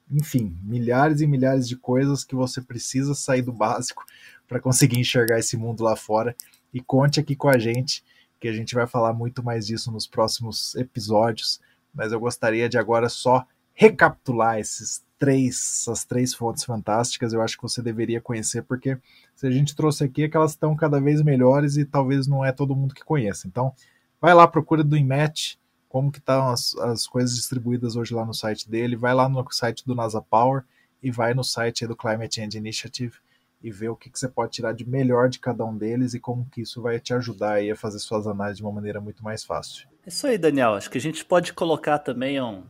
Enfim, 0.10 0.58
milhares 0.64 1.20
e 1.20 1.28
milhares 1.28 1.68
de 1.68 1.76
coisas 1.76 2.24
que 2.24 2.34
você 2.34 2.62
precisa 2.62 3.14
sair 3.14 3.42
do 3.42 3.52
básico 3.52 4.06
para 4.48 4.60
conseguir 4.60 5.00
enxergar 5.00 5.38
esse 5.38 5.58
mundo 5.58 5.84
lá 5.84 5.96
fora. 5.96 6.36
E 6.74 6.80
conte 6.80 7.20
aqui 7.20 7.36
com 7.36 7.50
a 7.50 7.58
gente, 7.58 8.04
que 8.40 8.48
a 8.48 8.54
gente 8.54 8.74
vai 8.74 8.88
falar 8.88 9.14
muito 9.14 9.44
mais 9.44 9.68
disso 9.68 9.92
nos 9.92 10.08
próximos 10.08 10.76
episódios. 10.76 11.60
Mas 11.94 12.14
eu 12.14 12.20
gostaria 12.20 12.70
de 12.70 12.78
agora 12.78 13.10
só 13.10 13.46
recapitular 13.82 14.60
esses 14.60 15.04
três, 15.18 15.56
essas 15.82 16.06
três 16.06 16.36
fontes 16.36 16.64
fantásticas, 16.64 17.34
eu 17.34 17.42
acho 17.42 17.58
que 17.58 17.64
você 17.64 17.82
deveria 17.82 18.22
conhecer, 18.22 18.62
porque 18.62 18.96
se 19.36 19.48
a 19.48 19.50
gente 19.50 19.76
trouxe 19.76 20.04
aqui 20.04 20.22
é 20.22 20.30
que 20.30 20.38
elas 20.38 20.52
estão 20.52 20.76
cada 20.76 21.02
vez 21.02 21.24
melhores 21.24 21.78
e 21.78 21.84
talvez 21.84 22.28
não 22.28 22.46
é 22.46 22.52
todo 22.52 22.76
mundo 22.76 22.94
que 22.94 23.04
conheça. 23.04 23.48
Então, 23.48 23.74
vai 24.22 24.36
lá, 24.36 24.48
procura 24.48 24.84
do 24.84 24.96
IMET, 24.96 25.60
como 25.90 26.12
que 26.12 26.20
estão 26.20 26.50
as, 26.50 26.76
as 26.78 27.08
coisas 27.08 27.36
distribuídas 27.36 27.96
hoje 27.96 28.14
lá 28.14 28.24
no 28.24 28.36
site 28.36 28.70
dele, 28.70 28.96
vai 28.96 29.16
lá 29.16 29.28
no 29.28 29.44
site 29.50 29.84
do 29.84 29.96
NASA 29.96 30.22
Power 30.22 30.64
e 31.02 31.10
vai 31.10 31.34
no 31.34 31.44
site 31.44 31.88
do 31.88 31.96
Climate 31.96 32.36
Change 32.36 32.60
Initiative 32.60 33.16
e 33.64 33.72
ver 33.72 33.90
o 33.90 33.96
que, 33.96 34.12
que 34.12 34.20
você 34.20 34.28
pode 34.28 34.52
tirar 34.52 34.74
de 34.74 34.88
melhor 34.88 35.28
de 35.28 35.40
cada 35.40 35.66
um 35.66 35.76
deles 35.76 36.14
e 36.14 36.20
como 36.20 36.48
que 36.52 36.62
isso 36.62 36.84
vai 36.84 37.00
te 37.00 37.16
ajudar 37.16 37.54
aí 37.54 37.72
a 37.72 37.76
fazer 37.76 37.98
suas 37.98 38.28
análises 38.28 38.58
de 38.58 38.64
uma 38.64 38.72
maneira 38.72 39.02
muito 39.02 39.24
mais 39.24 39.44
fácil. 39.44 39.88
É 40.06 40.10
isso 40.10 40.28
aí, 40.28 40.38
Daniel. 40.38 40.76
Acho 40.76 40.90
que 40.90 41.00
a 41.00 41.02
gente 41.02 41.26
pode 41.26 41.52
colocar 41.52 41.98
também 41.98 42.40
um, 42.40 42.64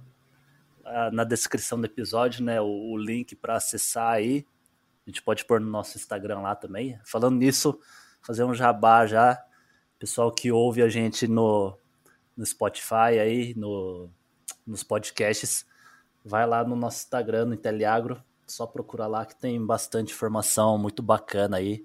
na 1.12 1.24
descrição 1.24 1.80
do 1.80 1.86
episódio, 1.86 2.44
né, 2.44 2.60
o, 2.62 2.66
o 2.66 2.98
link 2.98 3.36
para 3.36 3.56
acessar 3.56 4.14
aí. 4.14 4.46
A 5.06 5.10
gente 5.10 5.22
pode 5.22 5.46
pôr 5.46 5.60
no 5.60 5.70
nosso 5.70 5.98
Instagram 5.98 6.40
lá 6.40 6.56
também. 6.56 7.00
Falando 7.04 7.38
nisso, 7.38 7.80
fazer 8.22 8.44
um 8.44 8.54
jabá 8.54 9.06
já. 9.06 9.42
Pessoal 9.98 10.32
que 10.32 10.52
ouve 10.52 10.82
a 10.82 10.90
gente 10.90 11.28
no, 11.28 11.78
no 12.36 12.46
Spotify 12.46 13.20
aí, 13.20 13.54
no, 13.56 14.10
nos 14.66 14.84
podcasts, 14.84 15.66
vai 16.24 16.46
lá 16.46 16.64
no 16.64 16.76
nosso 16.76 17.04
Instagram, 17.04 17.46
no 17.46 17.54
Inteliagro. 17.54 18.24
Só 18.48 18.68
procura 18.68 19.08
lá 19.08 19.26
que 19.26 19.36
tem 19.36 19.64
bastante 19.64 20.14
informação 20.14 20.78
muito 20.78 21.02
bacana 21.02 21.58
aí. 21.58 21.84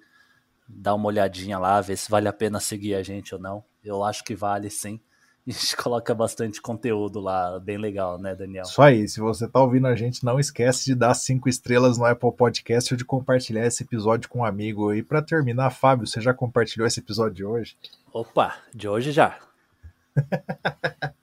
Dá 0.68 0.94
uma 0.94 1.06
olhadinha 1.06 1.58
lá, 1.58 1.80
ver 1.80 1.96
se 1.96 2.10
vale 2.10 2.28
a 2.28 2.32
pena 2.32 2.58
seguir 2.58 2.94
a 2.94 3.02
gente 3.02 3.34
ou 3.34 3.40
não. 3.40 3.64
Eu 3.84 4.02
acho 4.02 4.24
que 4.24 4.34
vale 4.34 4.68
sim. 4.68 5.00
A 5.48 5.52
gente 5.52 5.76
coloca 5.76 6.12
bastante 6.12 6.60
conteúdo 6.60 7.20
lá, 7.20 7.60
bem 7.60 7.78
legal, 7.78 8.18
né, 8.18 8.34
Daniel? 8.34 8.64
Isso 8.64 8.82
aí, 8.82 9.08
se 9.08 9.20
você 9.20 9.46
tá 9.46 9.60
ouvindo 9.60 9.86
a 9.86 9.94
gente, 9.94 10.24
não 10.24 10.40
esquece 10.40 10.86
de 10.86 10.94
dar 10.94 11.14
cinco 11.14 11.48
estrelas 11.48 11.96
no 11.96 12.04
Apple 12.04 12.32
Podcast 12.32 12.92
ou 12.92 12.98
de 12.98 13.04
compartilhar 13.04 13.64
esse 13.64 13.84
episódio 13.84 14.28
com 14.28 14.40
um 14.40 14.44
amigo. 14.44 14.92
E 14.92 15.04
para 15.04 15.22
terminar, 15.22 15.70
Fábio, 15.70 16.06
você 16.06 16.20
já 16.20 16.34
compartilhou 16.34 16.86
esse 16.86 16.98
episódio 16.98 17.34
de 17.34 17.44
hoje? 17.44 17.76
Opa, 18.12 18.56
de 18.74 18.88
hoje 18.88 19.12
já. 19.12 19.38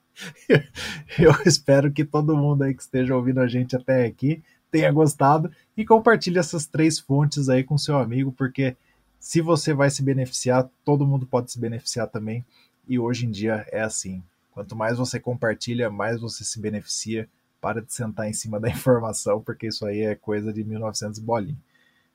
eu 1.20 1.34
espero 1.46 1.92
que 1.92 2.06
todo 2.06 2.38
mundo 2.38 2.64
aí 2.64 2.74
que 2.74 2.82
esteja 2.82 3.16
ouvindo 3.16 3.42
a 3.42 3.48
gente 3.48 3.76
até 3.76 4.06
aqui 4.06 4.42
tenha 4.72 4.92
gostado 4.92 5.52
e 5.76 5.86
compartilhe 5.86 6.40
essas 6.40 6.66
três 6.66 6.98
fontes 6.98 7.50
aí 7.50 7.64
com 7.64 7.78
seu 7.78 7.98
amigo, 7.98 8.32
porque 8.32 8.78
se 9.20 9.42
você 9.42 9.74
vai 9.74 9.90
se 9.90 10.02
beneficiar, 10.02 10.70
todo 10.84 11.06
mundo 11.06 11.26
pode 11.26 11.52
se 11.52 11.60
beneficiar 11.60 12.08
também. 12.08 12.44
E 12.88 13.00
hoje 13.00 13.26
em 13.26 13.32
dia 13.32 13.66
é 13.72 13.82
assim. 13.82 14.24
Quanto 14.52 14.76
mais 14.76 14.98
você 14.98 15.20
compartilha, 15.20 15.90
mais 15.90 16.20
você 16.20 16.44
se 16.44 16.60
beneficia. 16.60 17.28
Para 17.60 17.82
de 17.82 17.94
sentar 17.94 18.28
em 18.28 18.34
cima 18.34 18.60
da 18.60 18.68
informação, 18.70 19.42
porque 19.42 19.68
isso 19.68 19.86
aí 19.86 20.02
é 20.02 20.16
coisa 20.16 20.52
de 20.52 20.64
1900 20.64 21.20
bolinha. 21.20 21.58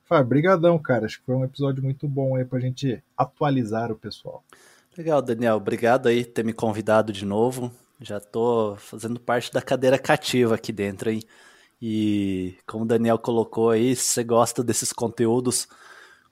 Fábio, 0.05 0.29
brigadão, 0.29 0.79
cara. 0.79 1.07
Acho 1.07 1.19
que 1.19 1.27
foi 1.27 1.35
um 1.35 1.45
episódio 1.45 1.83
muito 1.83 2.07
bom 2.07 2.37
aí 2.37 2.45
pra 2.45 2.61
gente 2.61 3.03
atualizar 3.17 3.91
o 3.91 3.97
pessoal. 3.97 4.43
Legal, 4.97 5.23
Daniel. 5.23 5.57
Obrigado 5.57 6.09
aí 6.09 6.25
por 6.25 6.33
ter 6.33 6.45
me 6.45 6.53
convidado 6.53 7.13
de 7.13 7.25
novo. 7.25 7.71
Já 8.01 8.21
tô 8.21 8.77
fazendo 8.77 9.19
parte 9.19 9.53
da 9.53 9.61
cadeira 9.61 9.99
cativa 9.99 10.55
aqui 10.55 10.73
dentro, 10.73 11.11
hein? 11.11 11.23
E 11.81 12.57
como 12.67 12.85
o 12.85 12.87
Daniel 12.87 13.19
colocou 13.19 13.71
aí, 13.71 13.95
se 13.95 14.03
você 14.03 14.25
gosta 14.25 14.65
desses 14.65 14.93
conteúdos, 14.93 15.69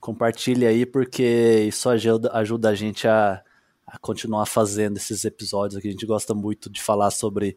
compartilhe 0.01 0.67
aí, 0.67 0.85
porque 0.85 1.65
isso 1.69 1.89
ajuda, 1.89 2.31
ajuda 2.33 2.71
a 2.71 2.75
gente 2.75 3.07
a 3.07 3.43
a 3.87 3.99
continuar 3.99 4.47
fazendo 4.47 4.97
esses 4.97 5.25
episódios 5.25 5.79
aqui. 5.79 5.89
A 5.89 5.93
gente 5.93 6.07
gosta 6.07 6.35
muito 6.35 6.69
de 6.69 6.83
falar 6.83 7.11
sobre 7.11 7.57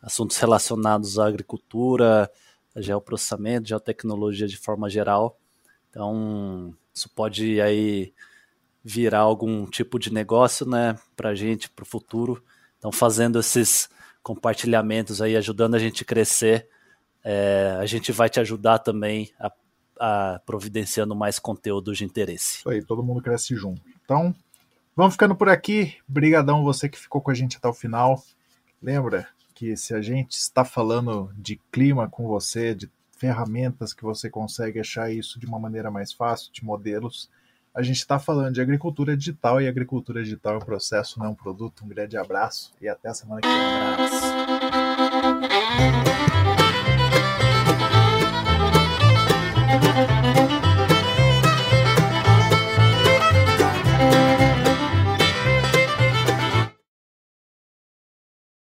assuntos 0.00 0.36
relacionados 0.36 1.18
à 1.18 1.26
agricultura, 1.26 2.30
a 2.74 2.80
geoprocessamento, 2.80 3.68
geotecnologia 3.68 4.46
de 4.46 4.56
forma 4.56 4.90
geral. 4.90 5.38
Então, 5.88 6.74
isso 6.92 7.08
pode 7.10 7.60
aí 7.60 8.12
virar 8.84 9.20
algum 9.20 9.64
tipo 9.66 9.98
de 9.98 10.12
negócio, 10.12 10.66
né, 10.68 10.98
para 11.16 11.30
a 11.30 11.34
gente, 11.34 11.70
para 11.70 11.84
o 11.84 11.86
futuro. 11.86 12.42
Então, 12.78 12.90
fazendo 12.90 13.38
esses 13.38 13.88
compartilhamentos 14.22 15.22
aí, 15.22 15.36
ajudando 15.36 15.74
a 15.74 15.78
gente 15.78 16.04
crescer, 16.04 16.68
é, 17.24 17.76
a 17.78 17.86
gente 17.86 18.10
vai 18.10 18.28
te 18.28 18.40
ajudar 18.40 18.80
também 18.80 19.30
a, 19.38 19.52
a 20.00 20.40
providenciando 20.44 21.14
mais 21.14 21.38
conteúdo 21.38 21.94
de 21.94 22.04
interesse. 22.04 22.58
Isso 22.58 22.68
aí, 22.68 22.84
todo 22.84 23.02
mundo 23.02 23.22
cresce 23.22 23.54
junto. 23.54 23.82
Então, 24.04 24.34
Vamos 24.94 25.14
ficando 25.14 25.34
por 25.34 25.48
aqui. 25.48 25.96
Brigadão 26.06 26.62
você 26.62 26.88
que 26.88 26.98
ficou 26.98 27.20
com 27.20 27.30
a 27.30 27.34
gente 27.34 27.56
até 27.56 27.66
o 27.66 27.72
final. 27.72 28.22
Lembra 28.82 29.26
que 29.54 29.76
se 29.76 29.94
a 29.94 30.02
gente 30.02 30.32
está 30.32 30.64
falando 30.64 31.30
de 31.36 31.58
clima 31.70 32.08
com 32.08 32.26
você, 32.26 32.74
de 32.74 32.90
ferramentas 33.16 33.94
que 33.94 34.02
você 34.02 34.28
consegue 34.28 34.80
achar 34.80 35.10
isso 35.10 35.38
de 35.38 35.46
uma 35.46 35.58
maneira 35.58 35.90
mais 35.90 36.12
fácil, 36.12 36.52
de 36.52 36.64
modelos, 36.64 37.30
a 37.74 37.80
gente 37.82 37.96
está 37.96 38.18
falando 38.18 38.52
de 38.54 38.60
agricultura 38.60 39.16
digital 39.16 39.62
e 39.62 39.68
agricultura 39.68 40.22
digital 40.22 40.54
é 40.54 40.56
um 40.58 40.60
processo, 40.60 41.18
não 41.18 41.26
é 41.26 41.28
um 41.30 41.34
produto. 41.34 41.84
Um 41.84 41.88
grande 41.88 42.18
abraço 42.18 42.74
e 42.80 42.88
até 42.88 43.08
a 43.08 43.14
semana 43.14 43.40
que 43.40 43.48
vem. 43.48 43.56
Abraço. 45.80 46.41